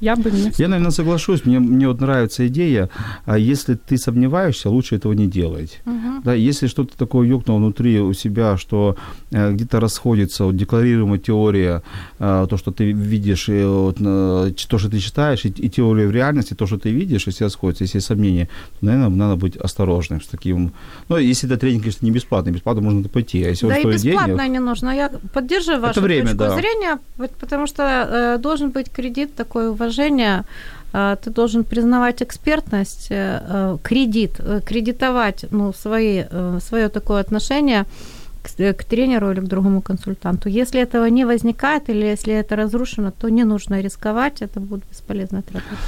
[0.00, 1.44] я бы не Я, наверное, соглашусь.
[1.44, 2.88] Мне, мне вот нравится идея.
[3.24, 5.80] А если ты сомневаешься, лучше этого не делать.
[5.86, 6.22] Угу.
[6.24, 8.96] Да, если что-то такое ёкнуло внутри у себя, что
[9.32, 11.82] э, где-то расходится вот, декларируемая теория,
[12.18, 16.06] э, то, что ты видишь, и, вот, э, то, что ты читаешь, и, и теория
[16.06, 18.48] в реальности, то, что ты видишь, если расходится, если есть сомнения,
[18.80, 20.72] то, наверное, надо быть осторожным с таким.
[21.08, 23.42] Ну, если это тренинг, конечно, не бесплатный, бесплатно можно пойти.
[23.44, 24.94] А если да и бесплатно денег, не нужно.
[24.94, 26.56] Я поддерживаю вашу это время, точку да.
[26.56, 26.98] зрения,
[27.40, 30.44] потому что э, должен быть кредит такой уважаемый предложение,
[30.92, 36.24] э, ты должен признавать экспертность, э, э, кредит, кредитовать ну, свои,
[36.60, 37.84] свое такое отношение
[38.42, 40.48] к, тренеру или к другому консультанту.
[40.48, 45.42] Если этого не возникает или если это разрушено, то не нужно рисковать, это будет бесполезно
[45.42, 45.78] тратить.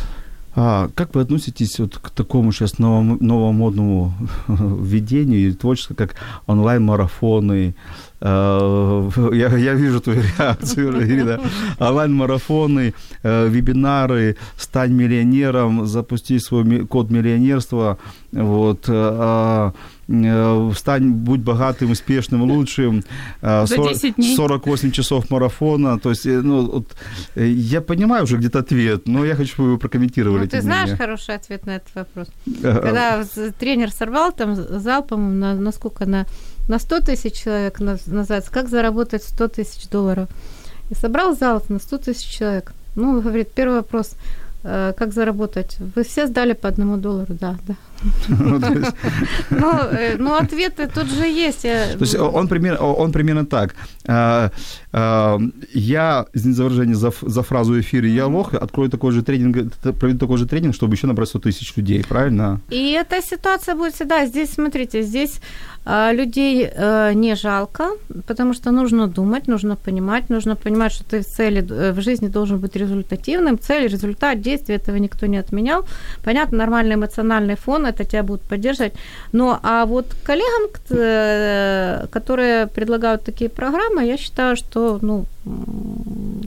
[0.55, 4.13] А как вы относитесь вот к такому сейчас новому, новомодному
[4.49, 7.75] введению и творчеству, как онлайн-марафоны?
[8.21, 11.41] Э, я, я вижу твою реакцию, Ирина.
[11.79, 17.99] Онлайн-марафоны, э, вебинары, стань миллионером, запусти свой код миллионерства.
[18.33, 19.73] Вот, э, а,
[20.75, 23.05] стань, будь богатым, успешным, лучшим.
[23.43, 23.67] 40,
[24.37, 25.99] 48 часов марафона.
[25.99, 26.97] То есть, ну, вот,
[27.37, 30.43] я понимаю уже где-то ответ, но я хочу, чтобы вы прокомментировали.
[30.43, 30.97] Ну, ты знаешь менее.
[30.97, 32.29] хороший ответ на этот вопрос.
[32.63, 33.25] Когда
[33.59, 36.27] тренер сорвал там зал, по-моему, на, сколько, на
[36.71, 40.29] на 100 тысяч человек назад, как заработать 100 тысяч долларов.
[40.91, 42.73] И собрал зал на 100 тысяч человек.
[42.97, 44.13] Ну, говорит, первый вопрос,
[44.63, 45.77] э, как заработать?
[45.97, 47.75] Вы все сдали по одному доллару, да, да.
[49.51, 51.63] Ну, э, ну, ответы тут же есть.
[51.63, 53.75] То есть он примерно, он примерно так.
[54.07, 54.51] Э,
[55.73, 60.19] я, извините за выражение, за, за фразу эфира «я лох», открою такой же тренинг, проведу
[60.19, 62.61] такой же тренинг, чтобы еще набрать 100 тысяч людей, правильно?
[62.71, 64.27] И эта ситуация будет всегда.
[64.27, 65.41] Здесь, смотрите, здесь
[65.85, 67.85] а, людей э, не жалко,
[68.27, 72.29] потому что нужно думать, нужно понимать, нужно понимать, что ты в цели э, в жизни
[72.29, 73.59] должен быть результативным.
[73.59, 75.87] Цель, результат, действие этого никто не отменял.
[76.23, 78.95] Понятно, нормальный эмоциональный фон, это тебя будут поддерживать.
[79.33, 85.27] Но а вот коллегам, э, которые предлагают такие программы, я считаю, что ну,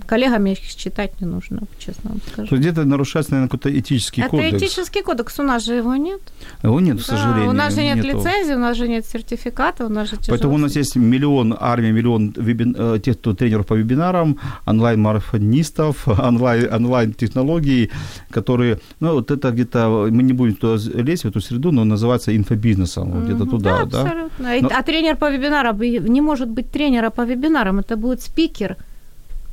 [0.06, 2.48] коллегам их читать не нужно, честно вам скажу.
[2.50, 4.54] То где-то нарушается, наверное, какой-то этический это кодекс.
[4.54, 6.22] Это этический кодекс, у нас же его нет.
[6.62, 7.46] Его нет, к сожалению.
[7.46, 8.08] Да, у нас же нет нету.
[8.18, 11.92] лицензии, у нас же нет сертификата, у нас же Поэтому у нас есть миллион, армия,
[11.92, 17.90] миллион вебин, э, тех, кто тренеров по вебинарам, онлайн-марафонистов, онлайн, онлайн-технологий,
[18.30, 23.08] которые, ну, вот это где-то, мы не будем туда лезть, эту среду, но называется инфобизнесом,
[23.08, 23.26] mm-hmm.
[23.26, 24.02] где-то туда, да?
[24.02, 24.62] Абсолютно.
[24.62, 24.70] Но...
[24.80, 28.76] А тренер по вебинарам, не может быть тренера по вебинарам, это будет спикер,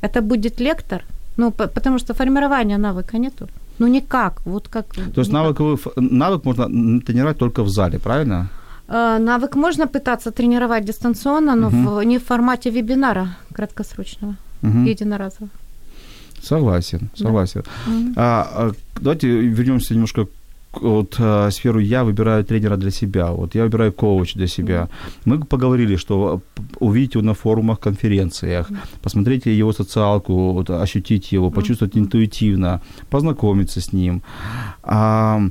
[0.01, 1.03] это будет лектор,
[1.37, 3.47] ну, потому что формирования навыка нету.
[3.79, 4.85] Ну, никак, вот как...
[5.15, 5.59] То есть навык,
[5.95, 6.65] навык можно
[7.01, 8.49] тренировать только в зале, правильно?
[8.87, 11.77] Э, навык можно пытаться тренировать дистанционно, но угу.
[11.77, 14.89] в, не в формате вебинара краткосрочного, угу.
[14.89, 15.49] единоразового.
[16.43, 17.63] Согласен, согласен.
[18.15, 18.47] Да.
[18.55, 20.27] А, давайте вернемся немножко
[20.73, 24.89] вот э, сферу я выбираю тренера для себя, вот я выбираю коуч для себя.
[25.25, 26.41] Мы поговорили, что
[26.79, 28.69] увидеть его на форумах, конференциях,
[29.01, 34.21] посмотреть его социалку, вот, ощутить его, почувствовать интуитивно, познакомиться с ним.
[34.83, 35.41] А,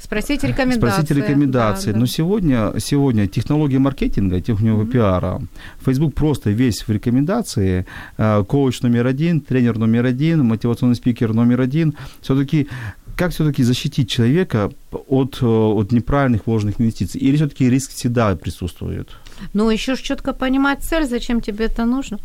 [0.00, 1.02] Спросить рекомендации.
[1.02, 1.92] Спросить рекомендации.
[1.92, 4.92] Да, Но сегодня, сегодня технология маркетинга, технология mm-hmm.
[4.92, 5.42] пиара,
[5.84, 7.84] Facebook просто весь в рекомендации.
[8.16, 11.94] Э, коуч номер один, тренер номер один, мотивационный спикер номер один.
[12.22, 12.68] Все-таки
[13.20, 14.70] как все-таки защитить человека
[15.08, 17.20] от, э, от неправильных вложенных инвестиций?
[17.20, 19.08] Или все-таки риск всегда присутствует?
[19.52, 22.18] Ну, еще ж четко понимать цель, зачем тебе это нужно.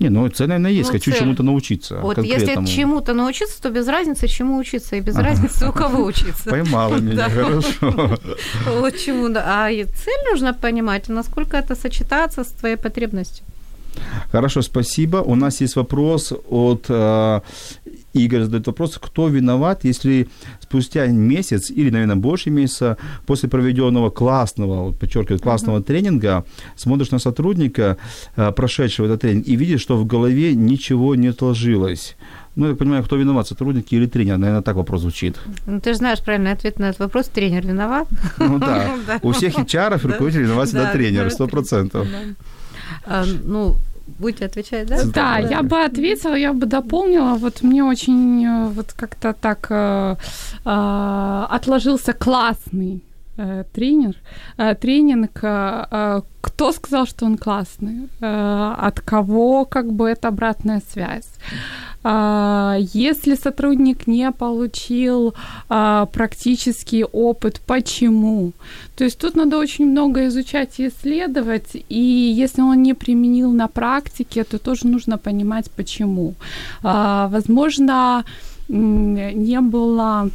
[0.00, 0.88] Не, ну цель, наверное, есть.
[0.88, 1.20] Ну, Хочу цель.
[1.20, 2.00] чему-то научиться.
[2.02, 5.28] Вот если чему-то научиться, то без разницы, чему учиться, и без ага.
[5.28, 6.50] разницы, у кого учиться.
[6.50, 8.18] Поймала меня, хорошо.
[8.80, 9.42] Вот чему, да.
[9.46, 13.44] А цель нужно понимать, насколько это сочетается с твоей потребностью.
[14.32, 15.18] Хорошо, спасибо.
[15.18, 17.40] У нас есть вопрос от э,
[18.18, 20.28] Игорь задает вопрос, кто виноват, если
[20.60, 25.84] спустя месяц или, наверное, больше месяца после проведенного классного, подчеркиваю, классного uh-huh.
[25.84, 26.44] тренинга,
[26.76, 27.96] смотришь на сотрудника,
[28.36, 32.16] э, прошедшего этот тренинг, и видишь, что в голове ничего не отложилось.
[32.56, 34.38] Ну, я понимаю, кто виноват, сотрудники или тренер?
[34.38, 35.36] Наверное, так вопрос звучит.
[35.66, 37.28] Ну, ты же знаешь правильный ответ на этот вопрос.
[37.28, 38.08] Тренер виноват.
[38.38, 38.96] Ну да.
[39.22, 42.08] У всех HR руководителей виноват всегда тренер, сто процентов.
[43.04, 45.04] А, ну, будете отвечать, да?
[45.04, 47.34] Да, я бы ответила, я бы дополнила.
[47.34, 50.16] Вот мне очень э, вот как-то так э,
[50.64, 53.02] э, отложился классный
[53.36, 54.14] э, тренер,
[54.58, 55.38] э, тренинг.
[55.42, 58.08] Э, кто сказал, что он классный?
[58.20, 61.28] Э, от кого как бы это обратная связь?
[62.08, 65.34] А, если сотрудник не получил
[65.68, 68.52] а, практический опыт, почему?
[68.96, 72.00] То есть тут надо очень много изучать и исследовать, и
[72.38, 76.34] если он не применил на практике, то тоже нужно понимать, почему.
[76.84, 78.24] А, возможно,
[78.68, 80.30] не было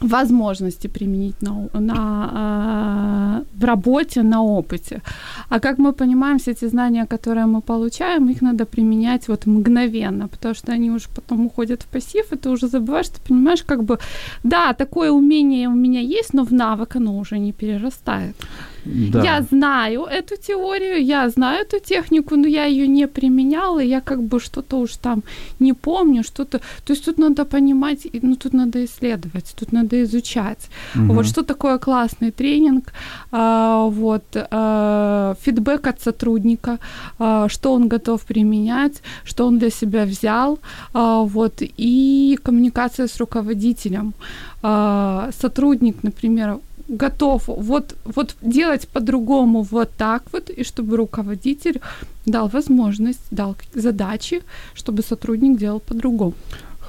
[0.00, 5.02] возможности применить на, на, э, в работе, на опыте.
[5.48, 10.28] А как мы понимаем, все эти знания, которые мы получаем, их надо применять вот мгновенно,
[10.28, 13.84] потому что они уже потом уходят в пассив, и ты уже забываешь, ты понимаешь, как
[13.84, 13.98] бы,
[14.44, 18.36] да, такое умение у меня есть, но в навык оно уже не перерастает.
[18.84, 19.22] Да.
[19.22, 24.22] Я знаю эту теорию, я знаю эту технику, но я ее не применяла, я как
[24.22, 25.22] бы что-то уж там
[25.60, 26.58] не помню, что-то.
[26.84, 30.68] То есть тут надо понимать, ну тут надо исследовать, тут надо изучать.
[30.94, 31.14] Угу.
[31.14, 32.92] Вот что такое классный тренинг,
[33.32, 36.78] а, вот а, фидбэк от сотрудника,
[37.18, 40.58] а, что он готов применять, что он для себя взял,
[40.92, 44.14] а, вот и коммуникация с руководителем.
[44.62, 46.58] А, сотрудник, например,
[46.90, 51.80] готов вот, вот делать по-другому вот так вот, и чтобы руководитель
[52.26, 54.42] дал возможность, дал задачи,
[54.74, 56.34] чтобы сотрудник делал по-другому.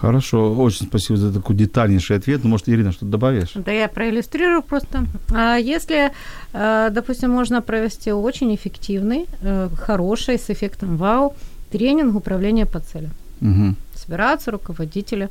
[0.01, 2.43] Хорошо, очень спасибо за такой детальнейший ответ.
[2.43, 3.51] Ну, может, Ирина, что-то добавишь?
[3.53, 5.05] Да, я проиллюстрирую просто.
[5.29, 6.11] А если,
[6.53, 11.35] э, допустим, можно провести очень эффективный, э, хороший, с эффектом вау,
[11.71, 13.11] тренинг управления по целям.
[13.41, 13.75] Угу.
[13.95, 15.29] Собираются руководители,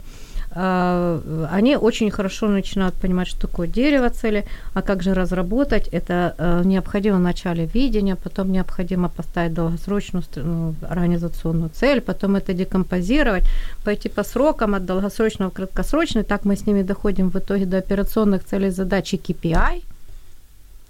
[0.52, 4.44] они очень хорошо начинают понимать, что такое дерево цели,
[4.74, 5.88] а как же разработать.
[5.92, 12.52] Это э, необходимо в начале видения, потом необходимо поставить долгосрочную ну, организационную цель, потом это
[12.52, 13.44] декомпозировать,
[13.84, 16.24] пойти по срокам от долгосрочного к краткосрочной.
[16.24, 19.84] Так мы с ними доходим в итоге до операционных целей задачи KPI.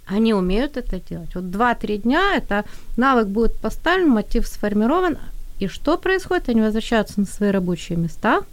[0.07, 1.35] Они умеют это делать.
[1.35, 2.65] Вот 2-3 дня это
[2.97, 5.19] навык будет поставлен, мотив сформирован.
[5.59, 6.49] И что происходит?
[6.49, 8.41] Они возвращаются на свои рабочие места–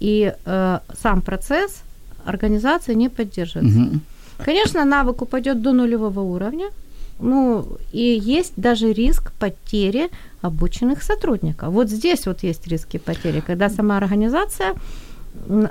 [0.00, 1.82] и э, сам процесс
[2.24, 3.78] организации не поддерживается.
[3.78, 4.00] Угу.
[4.44, 6.70] Конечно, навык упадет до нулевого уровня,
[7.20, 10.10] ну, и есть даже риск потери
[10.42, 11.72] обученных сотрудников.
[11.72, 14.74] Вот здесь вот есть риски потери, когда сама организация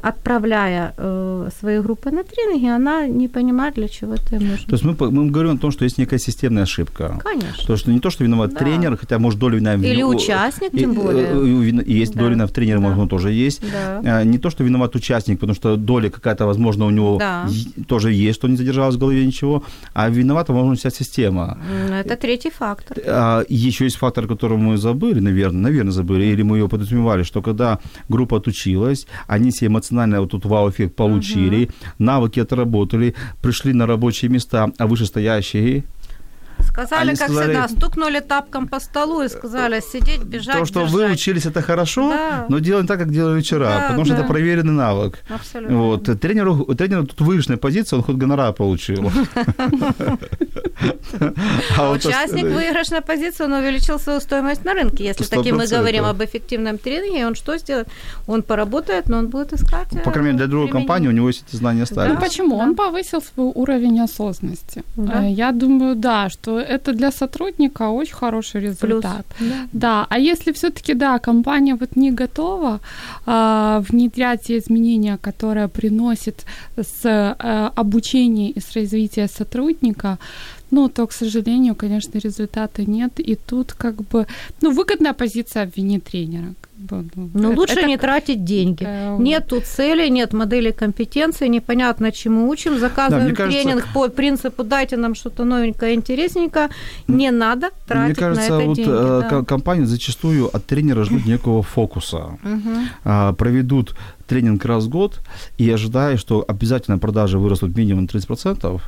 [0.02, 4.68] отправляя э, свои группы на тренинги, она не понимает, для чего это нужно.
[4.68, 7.20] То есть мы, мы говорим о том, что есть некая системная ошибка.
[7.24, 7.66] Конечно.
[7.66, 8.60] То, что не то, что виноват да.
[8.60, 9.76] тренер, хотя, может, доля вина...
[9.76, 11.82] Или участник, тем более.
[11.82, 12.20] И, есть да.
[12.20, 12.90] доля вина в тренере, да.
[12.90, 13.62] может, тоже есть.
[13.62, 14.20] Да.
[14.20, 17.48] А, не то, что виноват участник, потому что доля какая-то, возможно, у него да.
[17.88, 21.58] тоже есть, что не задержалось в голове ничего, а виновата, возможно, вся система.
[21.90, 22.98] Это третий фактор.
[23.06, 27.42] А, еще есть фактор, который мы забыли, наверное, наверное, забыли, или мы его подразумевали, что
[27.42, 31.94] когда группа отучилась, они все эмоционально вот тут вау-эффект получили, uh-huh.
[32.00, 35.86] навыки отработали, пришли на рабочие места, а вышестоящие
[36.68, 40.82] Сказали, Они как сказали, всегда, стукнули тапком по столу и сказали сидеть, бежать, То, что
[40.82, 40.94] бежать.
[40.94, 42.46] вы учились, это хорошо, да.
[42.50, 44.20] но делаем так, как делали вчера, да, потому что да.
[44.22, 45.20] это проверенный навык.
[45.30, 45.78] Абсолютно.
[45.78, 46.20] Вот.
[46.20, 49.12] Тренеру, тренеру тут выигрышная позиция, он хоть гонорар получил.
[51.78, 55.06] А участник выигрышной позиции, он увеличил свою стоимость на рынке.
[55.06, 57.88] Если таки мы говорим об эффективном тренинге, он что сделает?
[58.28, 61.56] Он поработает, но он будет искать По крайней мере, для другой компании у него эти
[61.56, 62.14] знания остались.
[62.14, 62.58] Ну почему?
[62.58, 64.84] Он повысил свой уровень осознанности.
[64.98, 69.26] Э, я думаю, да, что это для сотрудника очень хороший результат.
[69.38, 69.50] Плюс.
[69.50, 69.68] Да.
[69.72, 70.08] да.
[70.10, 72.80] А если все-таки, да, компания вот не готова
[73.26, 76.46] а, внедрять те изменения, которые приносит
[76.78, 80.18] с а, обучения и с развития сотрудника,
[80.72, 83.20] ну, то, к сожалению, конечно, результата нет.
[83.20, 84.26] И тут как бы,
[84.62, 86.54] ну, выгодная позиция обвинить тренера.
[87.34, 87.88] Ну, это, лучше это...
[87.88, 88.84] не тратить деньги.
[88.88, 92.80] Э, нет тут цели, нет модели компетенции, непонятно, чему учим.
[92.80, 93.64] Заказываем да, кажется...
[93.64, 96.70] тренинг по принципу «дайте нам что-то новенькое, интересненькое».
[97.08, 98.92] Не надо тратить мне кажется, на это вот деньги.
[98.92, 99.44] Э, да.
[99.44, 102.38] компании зачастую от тренера ждут некого фокуса.
[103.04, 103.96] А, проведут
[104.28, 105.22] тренинг раз в год
[105.58, 108.82] и ожидая, что обязательно продажи вырастут минимум 30%,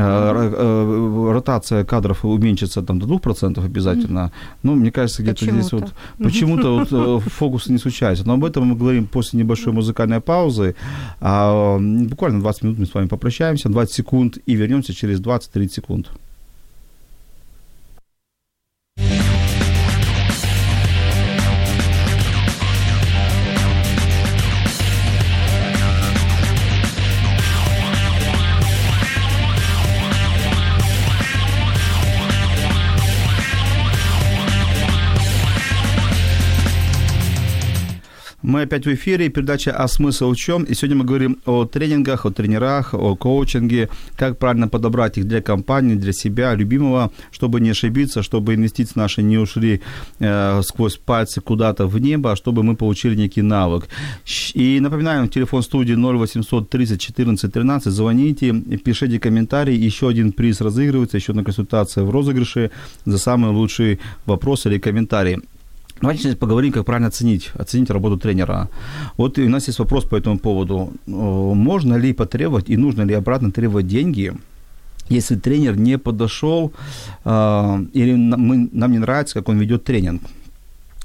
[0.00, 4.32] Э, э, ротация кадров уменьшится там, до 2% обязательно.
[4.62, 5.60] Ну, мне кажется, где-то почему-то.
[5.60, 8.24] здесь вот почему-то вот э, фокус не случается.
[8.26, 10.76] Но об этом мы говорим после небольшой музыкальной паузы.
[11.20, 16.08] А, буквально 20 минут мы с вами попрощаемся, 20 секунд, и вернемся через 20-30 секунд.
[38.48, 40.64] Мы опять в эфире, передача «А смысл в чем?».
[40.64, 45.42] И сегодня мы говорим о тренингах, о тренерах, о коучинге, как правильно подобрать их для
[45.42, 49.82] компании, для себя, любимого, чтобы не ошибиться, чтобы инвестиции наши не ушли
[50.18, 53.86] э, сквозь пальцы куда-то в небо, а чтобы мы получили некий навык.
[54.54, 61.18] И напоминаем, телефон студии 0800 30 14 13, звоните, пишите комментарии, еще один приз разыгрывается,
[61.18, 62.70] еще одна консультация в розыгрыше
[63.04, 65.36] за самый лучший вопрос или комментарий.
[66.00, 68.68] Давайте сейчас поговорим, как правильно оценить, оценить работу тренера.
[69.16, 70.92] Вот у нас есть вопрос по этому поводу.
[71.06, 74.32] Можно ли потребовать и нужно ли обратно требовать деньги,
[75.08, 76.72] если тренер не подошел
[77.24, 80.22] э, или нам, нам не нравится, как он ведет тренинг?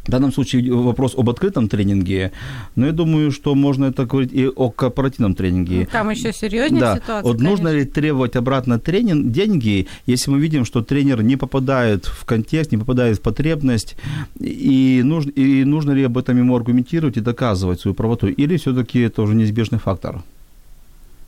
[0.05, 2.33] В данном случае вопрос об открытом тренинге,
[2.75, 5.79] но я думаю, что можно это говорить и о корпоративном тренинге.
[5.79, 6.95] Ну, там еще серьезнее да.
[6.95, 7.23] ситуация.
[7.23, 7.49] Вот конечно.
[7.49, 12.73] нужно ли требовать обратно тренинг, деньги, если мы видим, что тренер не попадает в контекст,
[12.73, 13.95] не попадает в потребность,
[14.39, 18.99] и нужно, и нужно ли об этом ему аргументировать и доказывать свою правоту, или все-таки
[18.99, 20.21] это уже неизбежный фактор?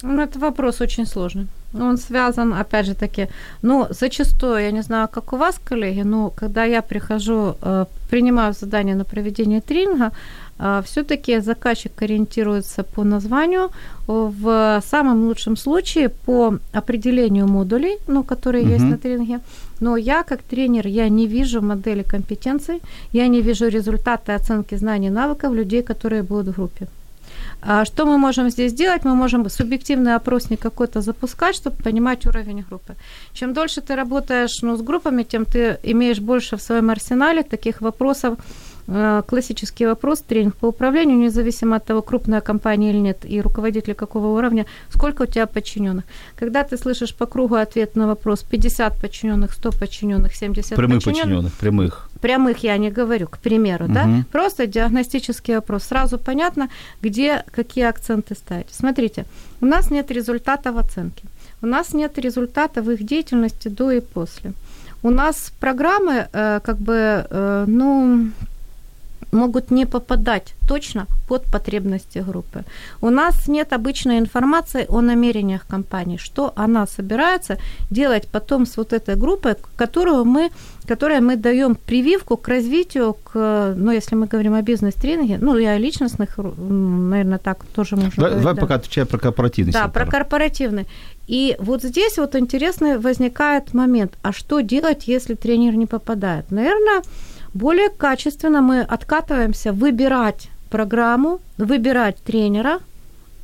[0.07, 1.47] Ну, это вопрос очень сложный.
[1.73, 3.27] Он связан, опять же таки,
[3.61, 8.53] ну, зачастую, я не знаю, как у вас, коллеги, но когда я прихожу, э, принимаю
[8.53, 10.11] задание на проведение тренинга,
[10.59, 13.69] э, все-таки заказчик ориентируется по названию,
[14.07, 18.73] в самом лучшем случае по определению модулей, ну, которые uh-huh.
[18.73, 19.39] есть на тренинге.
[19.79, 22.81] Но я, как тренер, я не вижу модели компетенций,
[23.13, 26.87] я не вижу результаты оценки знаний и навыков людей, которые будут в группе.
[27.67, 29.05] А что мы можем здесь делать?
[29.05, 32.95] Мы можем субъективный опросник какой-то запускать, чтобы понимать уровень группы.
[33.33, 37.81] Чем дольше ты работаешь ну, с группами, тем ты имеешь больше в своем арсенале таких
[37.81, 38.37] вопросов,
[38.87, 43.95] Э, классический вопрос, тренинг по управлению, независимо от того, крупная компания или нет, и руководитель
[43.95, 46.05] какого уровня, сколько у тебя подчиненных.
[46.35, 51.23] Когда ты слышишь по кругу ответ на вопрос 50 подчиненных, 100 подчиненных, 70 прямых подчиненных.
[51.23, 52.04] подчиненных, прямых.
[52.21, 53.93] Прямых я не говорю, к примеру, угу.
[53.93, 54.07] да?
[54.31, 55.83] Просто диагностический вопрос.
[55.83, 56.69] Сразу понятно,
[57.01, 58.67] где какие акценты ставить.
[58.71, 59.25] Смотрите,
[59.61, 61.23] у нас нет результата в оценке.
[61.61, 64.53] У нас нет результата в их деятельности до и после.
[65.03, 68.29] У нас программы, э, как бы, э, ну,
[69.31, 72.63] могут не попадать точно под потребности группы.
[73.01, 77.57] У нас нет обычной информации о намерениях компании, что она собирается
[77.91, 80.49] делать потом с вот этой группой, которую мы,
[80.87, 85.65] которой мы даем прививку к развитию, к, ну, если мы говорим о бизнес-тренинге, ну, и
[85.65, 88.43] о личностных, наверное, так тоже можно Давай, говорить.
[88.43, 88.61] давай да.
[88.61, 90.03] пока отвечай про корпоративный Да, сектор.
[90.05, 90.87] про корпоративный.
[91.27, 96.51] И вот здесь вот интересный возникает момент, а что делать, если тренер не попадает?
[96.51, 97.01] Наверное,
[97.55, 102.79] более качественно мы откатываемся выбирать программу, выбирать тренера,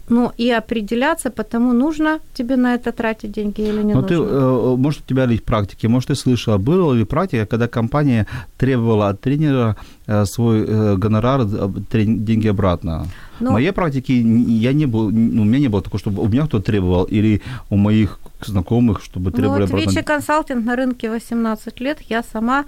[0.09, 4.07] ну и определяться, потому нужно тебе на это тратить деньги или не Но нужно.
[4.07, 8.27] ты, э, может, у тебя есть практики, может, ты слышала, была ли практика, когда компания
[8.57, 9.75] требовала от тренера
[10.07, 13.05] э, свой э, гонорар, деньги обратно?
[13.39, 16.27] Ну, в моей практике я не был, ну, у меня не было такого, чтобы у
[16.27, 19.89] меня кто-то требовал, или у моих знакомых, чтобы требовали ну, вот обратно.
[19.89, 22.65] Вичи консалтинг на рынке 18 лет, я сама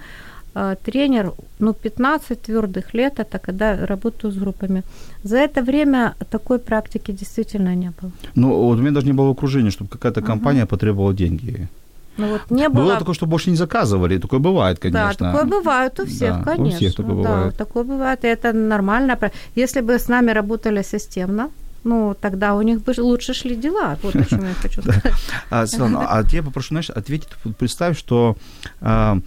[0.84, 4.82] тренер, ну, 15 твердых лет, это когда работаю с группами.
[5.24, 8.12] За это время такой практики действительно не было.
[8.34, 10.68] Ну, вот у меня даже не было окружения, чтобы какая-то компания uh-huh.
[10.68, 11.68] потребовала деньги.
[12.18, 12.84] Ну, вот не было...
[12.84, 15.14] Было такое, что больше не заказывали, такое бывает, конечно.
[15.18, 16.76] Да, такое бывает у всех, да, конечно.
[16.76, 17.56] У всех такое да, бывает.
[17.56, 19.18] такое бывает, и это нормально.
[19.56, 21.50] Если бы с нами работали системно,
[21.84, 23.98] ну, тогда у них бы лучше шли дела.
[24.02, 25.12] Вот о чем я хочу сказать.
[25.50, 27.28] А, Светлана, а я попрошу, знаешь, ответить,
[27.58, 28.36] представь, что
[28.80, 29.18] а,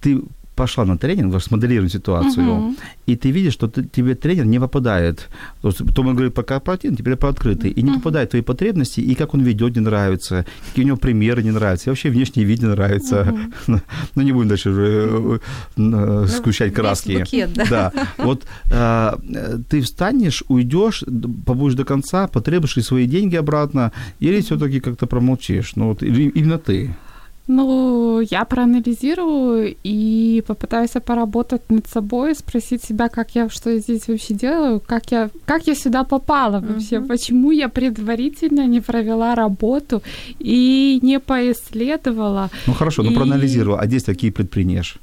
[0.00, 0.22] ты
[0.54, 2.76] пошла на тренинг, смоделируем ситуацию, uh-huh.
[3.06, 5.28] и ты видишь, что ты, тебе тренер не попадает.
[5.62, 7.70] То, то мы говорим про корпоративный, теперь про открытый.
[7.70, 7.94] И не uh-huh.
[7.94, 11.86] попадает твои потребности, и как он ведет, не нравится, какие у него примеры не нравятся,
[11.86, 13.34] и вообще внешний вид не нравится.
[13.66, 13.80] Uh-huh.
[14.14, 15.40] ну, не будем дальше уже
[15.76, 17.18] э, скучать краски.
[17.18, 17.64] Букет, да.
[17.70, 17.92] да.
[18.18, 19.12] Вот э,
[19.68, 21.04] ты встанешь, уйдешь,
[21.46, 25.76] побудешь до конца, потребуешь свои деньги обратно, или все-таки как-то промолчишь.
[25.76, 26.94] Ну, вот, именно ты.
[27.48, 34.06] Ну, я проанализирую и попытаюсь поработать над собой, спросить себя, как я, что я здесь
[34.06, 37.08] вообще делаю, как я, как я сюда попала вообще, uh-huh.
[37.08, 40.02] почему я предварительно не провела работу
[40.38, 42.48] и не поисследовала.
[42.66, 43.08] Ну хорошо, и...
[43.08, 44.98] ну проанализировала, а действия какие предпринешь?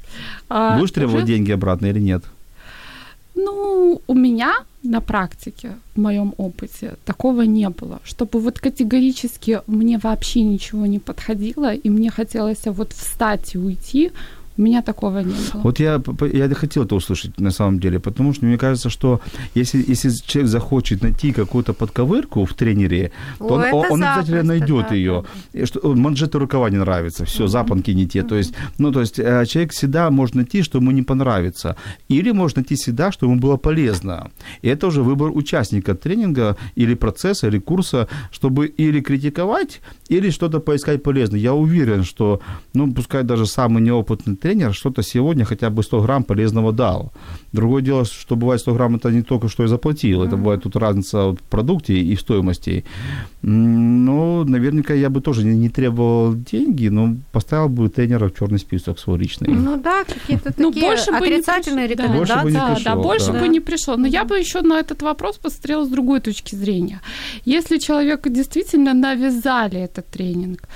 [0.48, 1.34] А, Будешь требовать уже...
[1.34, 2.24] деньги обратно или нет?
[3.36, 4.54] Ну, у меня
[4.84, 11.00] на практике, в моем опыте, такого не было, чтобы вот категорически мне вообще ничего не
[11.00, 14.12] подходило, и мне хотелось вот встать и уйти,
[14.60, 15.62] У меня такого не было.
[15.64, 16.02] Вот я,
[16.34, 19.22] я хотел это услышать на самом деле, потому что мне кажется, что
[19.56, 24.88] если, если человек захочет найти какую-то подковырку в тренере, то О, он, он обязательно найдет
[24.90, 25.24] да, ее.
[25.54, 28.22] И Что, манжеты рукава не нравятся, все, запонки не те.
[28.22, 31.78] То есть, ну, то есть э, человек всегда может найти, что ему не понравится.
[32.10, 34.30] Или может найти всегда, что ему было полезно.
[34.62, 39.80] И это уже выбор участника тренинга или процесса, или курса, чтобы или критиковать,
[40.10, 41.40] или что-то поискать полезное.
[41.40, 42.42] Я уверен, что,
[42.74, 47.12] ну, пускай даже самый неопытный тренер что-то сегодня хотя бы 100 грамм полезного дал.
[47.54, 50.76] Другое дело, что бывает 100 грамм это не только что и заплатил, это бывает тут
[50.76, 52.84] разница в продукте и в стоимости.
[53.42, 58.60] Ну, наверняка я бы тоже не, не требовал деньги, но поставил бы тренера в черный
[58.60, 59.48] список свой личный.
[59.54, 62.04] Ну да, какие-то Ну, такие больше бы не отрицательные приш- да.
[62.04, 62.34] рекомендации.
[62.34, 63.40] Больше бы не да, да, больше да.
[63.40, 63.96] бы не пришло.
[63.98, 67.02] Но я бы еще на этот вопрос посмотрела с другой точки зрения.
[67.46, 70.68] Если человеку действительно навязали этот тренинг,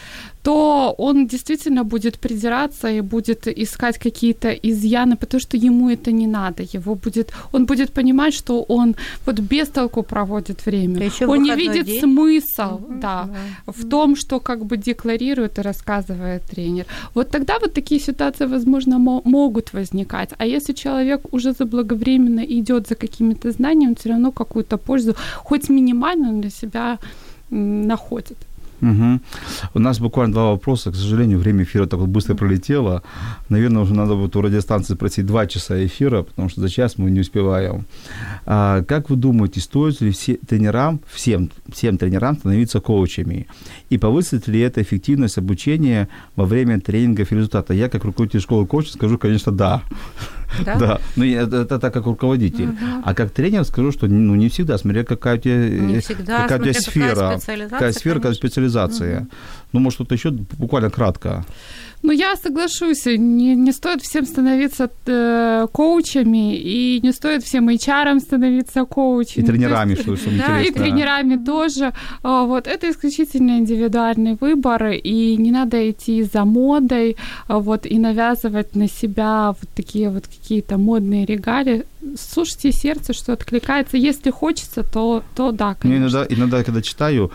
[0.43, 6.27] то он действительно будет придираться и будет искать какие-то изъяны, потому что ему это не
[6.27, 6.63] надо.
[6.63, 11.05] Его будет, он будет понимать, что он вот без толку проводит время.
[11.05, 11.99] Ещё он не видит день.
[12.01, 13.27] смысл да, да.
[13.67, 16.85] в том, что как бы декларирует и рассказывает тренер.
[17.15, 20.29] Вот тогда вот такие ситуации, возможно, мо- могут возникать.
[20.37, 25.69] А если человек уже заблаговременно идет за какими-то знаниями, он все равно какую-то пользу, хоть
[25.69, 26.97] минимальную, для себя
[27.49, 28.37] находит.
[28.83, 29.21] Мгм.
[29.73, 30.91] У нас буквально два вопроса.
[30.91, 33.01] К сожалению, время эфира так вот быстро пролетело.
[33.47, 37.09] Наверное, уже надо будет у радиостанции просить два часа эфира, потому что за час мы
[37.09, 37.85] не успеваем.
[38.45, 43.47] А, как вы думаете, стоит ли все тренерам, всем, всем тренерам становиться коучами?
[43.89, 47.73] И повысит ли это эффективность обучения во время тренингов и результата?
[47.73, 49.81] Я, как руководитель школы коуча, скажу, конечно, да.
[50.65, 50.75] Да?
[50.75, 52.69] Да, ну это, это так как руководитель.
[53.03, 56.43] А как тренер скажу, что ну, не всегда, смотря какая у тебя, Не э, всегда,
[56.43, 58.47] какая у тебя какая сфера, специализация, какая сфера, какая конечно.
[58.47, 59.27] специализация.
[59.71, 61.45] Ну, может, что-то еще буквально кратко.
[62.05, 68.19] Ну, я соглашусь, не, не стоит всем становиться э, коучами, и не стоит всем HR
[68.19, 69.45] становиться И коучами.
[69.45, 71.93] тренерами, То есть- что самое Да, и тренерами тоже.
[72.21, 77.15] А, Вот это исключительно индивидуальный выбор, и не надо идти за модой,
[77.47, 81.85] а, вот и навязывать на себя вот такие вот какие-то модные регалии.
[82.19, 83.95] Слушайте сердце, что откликается.
[83.97, 86.17] Если хочется, то, то да, Мне конечно.
[86.17, 87.31] иногда, иногда, когда читаю,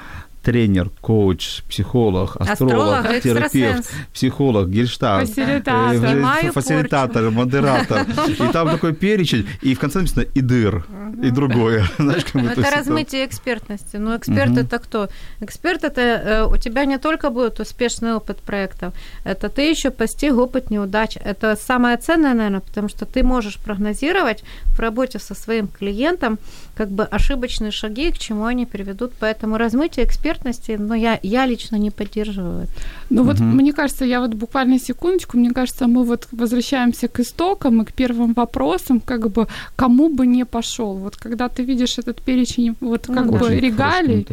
[0.48, 6.42] тренер, коуч, психолог, астролог, Астролог, терапевт, психолог, гельштадт, Фасилитатор.
[6.42, 8.06] э, фасилитатор, модератор.
[8.28, 10.86] И там такой перечень, и в конце написано и дыр,
[11.22, 11.84] и другое.
[11.98, 13.96] Знаешь, как это размытие экспертности.
[13.96, 15.10] Ну, эксперт это кто?
[15.40, 18.94] Эксперт это э, у тебя не только будет успешный опыт проектов,
[19.24, 21.18] это ты еще постиг опыт неудач.
[21.22, 24.44] Это самое ценное, наверное, потому что ты можешь прогнозировать
[24.74, 26.38] в работе со своим клиентом
[26.74, 29.12] как бы ошибочные шаги, к чему они приведут.
[29.20, 30.06] Поэтому размытие
[30.38, 32.72] экспертности, ну, я, я лично не поддерживаю это.
[33.10, 33.56] Ну вот Мгм.
[33.56, 37.92] мне кажется, я вот буквально секундочку, мне кажется, мы вот возвращаемся к истокам и к
[37.92, 40.94] первым вопросам, как бы кому бы не пошел.
[40.94, 43.38] Вот когда ты видишь этот перечень вот Ну как да.
[43.38, 44.26] бы регалий.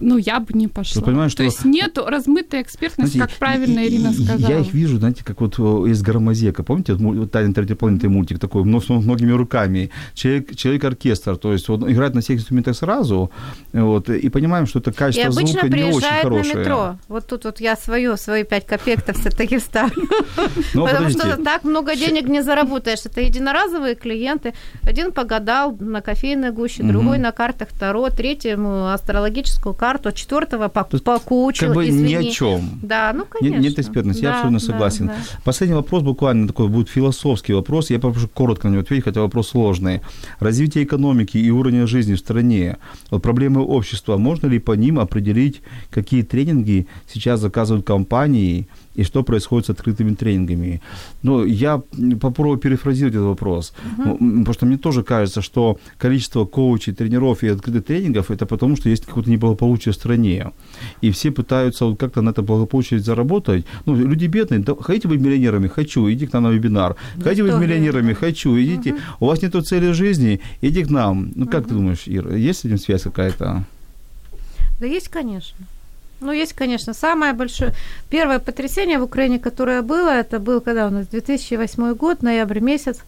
[0.00, 1.02] Ну я бы не пошла.
[1.02, 4.50] понимаешь, То что- есть нету размытой экспертности, Знаете, как правильно и- Ирина и- сказала.
[4.50, 6.62] Я их вижу, знаете, как вот из Громозека.
[6.62, 9.90] Помните, вот «Тайна третьей планеты» мультик такой, но с многими руками.
[10.14, 13.30] Человек, человек-оркестр, то есть он играет на всех инструментах сразу,
[13.72, 16.54] вот, и понимаем, что это И качество обычно звука не очень приезжает на хорошее.
[16.56, 16.96] метро.
[17.08, 20.08] Вот тут вот я свою, свои пять копеек-то все-таки вставлю.
[20.74, 23.00] Но Потому что так много денег не заработаешь.
[23.04, 24.54] Это единоразовые клиенты.
[24.82, 30.86] Один погадал на кофейной гуще, другой на картах Таро, третий ему астрологическую карту, четвертого по-
[30.92, 31.68] есть покучил.
[31.68, 32.08] как бы извини.
[32.08, 32.80] ни о чем.
[32.82, 33.60] Да, ну Нет, конечно.
[33.60, 35.06] нет экспертности, я Да, абсолютно да, согласен.
[35.06, 35.14] да.
[35.44, 37.90] Последний вопрос буквально такой будет философский вопрос.
[37.90, 40.00] Я попрошу коротко на него ответить, хотя вопрос сложный.
[40.40, 42.76] Развитие экономики и уровня жизни в стране,
[43.10, 48.68] вот проблемы общества, можно ли по ним определить, какие тренинги сейчас заказывают компании
[48.98, 50.80] и что происходит с открытыми тренингами?
[51.22, 51.80] Ну, я
[52.20, 57.42] попробую перефразировать этот вопрос, Ну, м, потому что мне тоже кажется, что количество коучей, тренеров
[57.42, 60.50] и открытых тренингов– это потому, что есть какое-то неблагополучие в стране.
[61.02, 63.64] И все пытаются вот как-то на это благополучие заработать.
[63.86, 65.68] Ну, люди бедные, да, хотите быть миллионерами?
[65.68, 66.96] Хочу, иди к нам на вебинар.
[67.22, 68.14] Хотите быть миллионерами?
[68.14, 68.94] Хочу, идите.
[69.20, 70.40] У вас нет цели жизни?
[70.62, 71.30] Иди к нам.
[71.36, 73.64] Ну, как ты думаешь, Ира, есть с этим связь какая-то?
[74.80, 75.66] Да есть, конечно.
[76.20, 76.94] Ну, есть, конечно.
[76.94, 77.72] Самое большое...
[78.10, 82.98] Первое потрясение в Украине, которое было, это был когда у нас 2008 год, ноябрь месяц,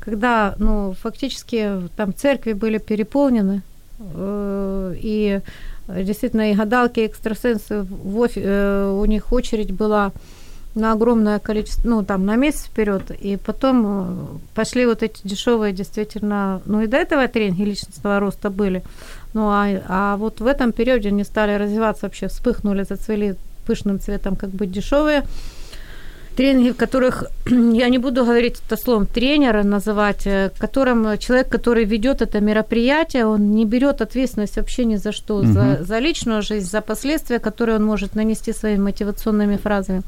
[0.00, 3.62] когда, ну, фактически там церкви были переполнены,
[4.00, 5.40] э, и
[5.88, 10.12] действительно и гадалки, и экстрасенсы, в офи- э, у них очередь была
[10.74, 15.72] на огромное количество, ну, там, на месяц вперед, и потом э, пошли вот эти дешевые,
[15.72, 18.82] действительно, ну, и до этого тренинги личностного роста были,
[19.34, 23.34] ну, а, а вот в этом периоде они стали развиваться вообще, вспыхнули, зацвели
[23.66, 25.24] пышным цветом, как бы дешевые
[26.38, 31.84] тренинги, в которых, я не буду говорить это словом тренера называть, э, которым человек, который
[31.84, 35.46] ведет это мероприятие, он не берет ответственность вообще ни за что, угу.
[35.46, 40.02] за, за личную жизнь, за последствия, которые он может нанести своими мотивационными фразами.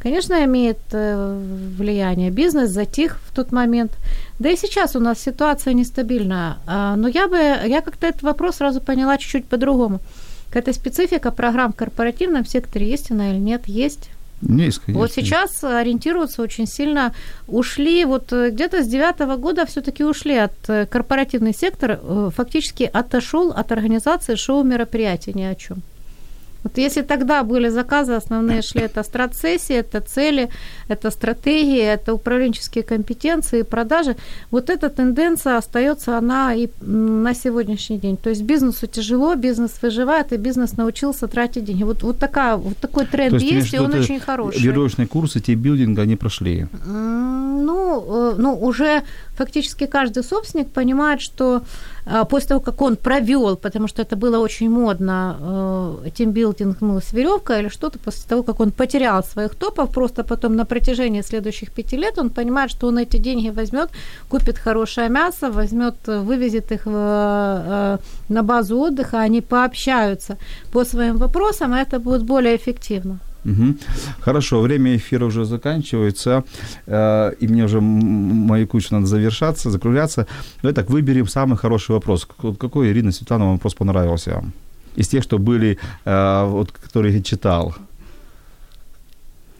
[0.00, 1.40] Конечно, имеет э,
[1.76, 2.30] влияние.
[2.30, 3.92] Бизнес затих в тот момент.
[4.38, 6.58] Да и сейчас у нас ситуация нестабильная.
[6.66, 10.00] А, но я бы, я как-то этот вопрос сразу поняла чуть-чуть по-другому.
[10.48, 13.66] Какая-то специфика программ в корпоративном секторе есть она или нет?
[13.66, 14.10] Есть.
[14.40, 15.00] Есть, конечно.
[15.00, 17.12] Вот сейчас ориентируются очень сильно,
[17.48, 21.98] ушли, вот э, где-то с девятого года все-таки ушли от э, корпоративный сектор,
[22.30, 25.82] фактически отошел от организации шоу-мероприятий ни о чем.
[26.64, 30.48] Вот если тогда были заказы, основные шли это стратсессии, это цели,
[30.88, 34.16] это стратегии, это управленческие компетенции, продажи,
[34.50, 38.16] вот эта тенденция остается, она и на сегодняшний день.
[38.16, 41.84] То есть бизнесу тяжело, бизнес выживает, и бизнес научился тратить деньги.
[41.84, 44.60] Вот, вот, такая, вот такой тренд есть, есть и он очень хороший.
[44.60, 46.66] Веревочные курсы, тимбилдинга, они прошли?
[46.84, 49.02] Ну, э, ну, уже
[49.36, 51.62] фактически каждый собственник понимает, что
[52.30, 55.36] после того, как он провел, потому что это было очень модно,
[56.04, 60.24] э, тимбилдинг ну, с веревкой или что-то, после того, как он потерял своих топов, просто
[60.24, 63.90] потом на протяжении следующих пяти лет он понимает, что он эти деньги возьмет,
[64.28, 67.98] купит хорошее мясо, возьмет, вывезет их в, э,
[68.28, 70.36] на базу отдыха, они пообщаются
[70.72, 73.18] по своим вопросам, и это будет более эффективно.
[73.44, 73.76] Угу.
[74.20, 76.44] Хорошо, время эфира уже заканчивается,
[76.86, 80.26] э, и мне уже мою кучу надо завершаться, закругляться.
[80.62, 82.26] Давай так, выберем самый хороший вопрос.
[82.58, 84.42] Какой, Ирина Светланова, вопрос понравился?
[84.96, 87.74] Из тех, что были, э, вот, которые я читал.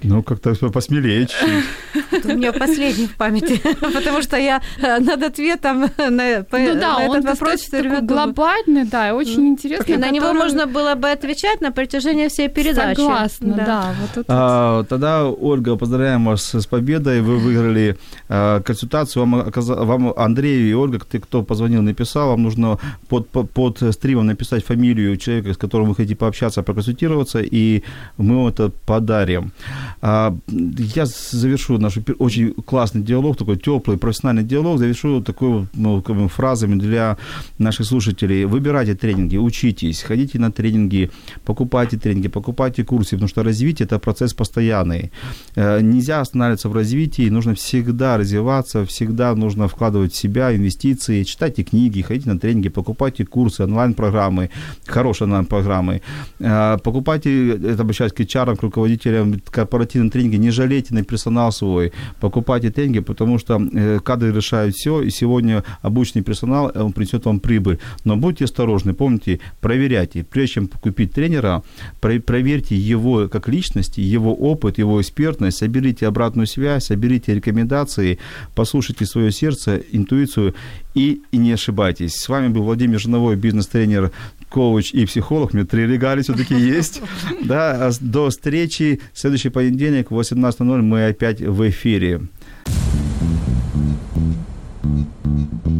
[0.03, 2.25] Ну, как-то посмелее чуть-чуть.
[2.25, 7.09] У меня последний в памяти, потому что я э, над ответом на, ну, да, этот
[7.09, 9.97] он вопрос все время глобальный, да, и очень интересный.
[9.97, 12.97] На него можно было бы отвечать на протяжении всей передачи.
[12.97, 13.65] Согласна, да.
[13.65, 17.21] да вот а, тогда, Ольга, поздравляем вас с победой.
[17.21, 17.97] Вы выиграли
[18.29, 19.27] а, консультацию.
[19.27, 22.79] Вам, вам Андрей и Ольга, ты, кто позвонил, написал, вам нужно
[23.09, 27.83] под, под, под стримом написать фамилию человека, с которым вы хотите пообщаться, проконсультироваться, и
[28.17, 29.53] мы вам это подарим.
[30.01, 36.17] А, я завершу наш очень классный диалог, такой теплый, профессиональный диалог, завершу такой ну, как
[36.17, 37.17] бы, фразами для
[37.59, 38.45] наших слушателей.
[38.45, 41.11] Выбирайте тренинги, учитесь, ходите на тренинги,
[41.45, 45.11] покупайте тренинги, покупайте курсы, потому что развитие– это процесс постоянный.
[45.57, 51.63] Э, нельзя останавливаться в развитии, нужно всегда развиваться, всегда нужно вкладывать в себя инвестиции, читайте
[51.63, 54.51] книги, ходите на тренинги, покупайте курсы, онлайн-программы,
[54.87, 56.03] хорошие онлайн-программы.
[56.41, 61.53] Э, покупайте, это обращаюсь к HR, к руководителям корпоративных корпоративном тренинге не жалейте на персонал
[61.53, 66.93] свой, покупайте тренинги, потому что э, кадры решают все, и сегодня обычный персонал, э, он
[66.93, 67.79] принесет вам прибыль.
[68.05, 70.25] Но будьте осторожны, помните, проверяйте.
[70.25, 71.63] Прежде чем купить тренера,
[72.01, 78.19] проверьте его как личность, его опыт, его экспертность, соберите обратную связь, соберите рекомендации,
[78.55, 80.55] послушайте свое сердце, интуицию
[80.95, 82.15] и, и не ошибайтесь.
[82.15, 84.11] С вами был Владимир Жиновой, бизнес-тренер
[84.49, 85.51] коуч и психолог.
[85.53, 87.03] У меня три регалии все-таки есть.
[87.45, 89.01] Да, а до встречи.
[89.15, 92.21] Следующий понедельник в 18.00 мы опять в эфире.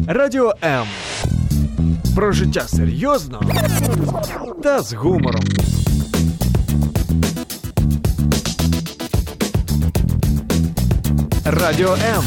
[0.07, 0.85] Радіо М.
[2.15, 3.41] Про життя серйозно
[4.63, 5.43] та з гумором.
[11.45, 12.23] Радіо М.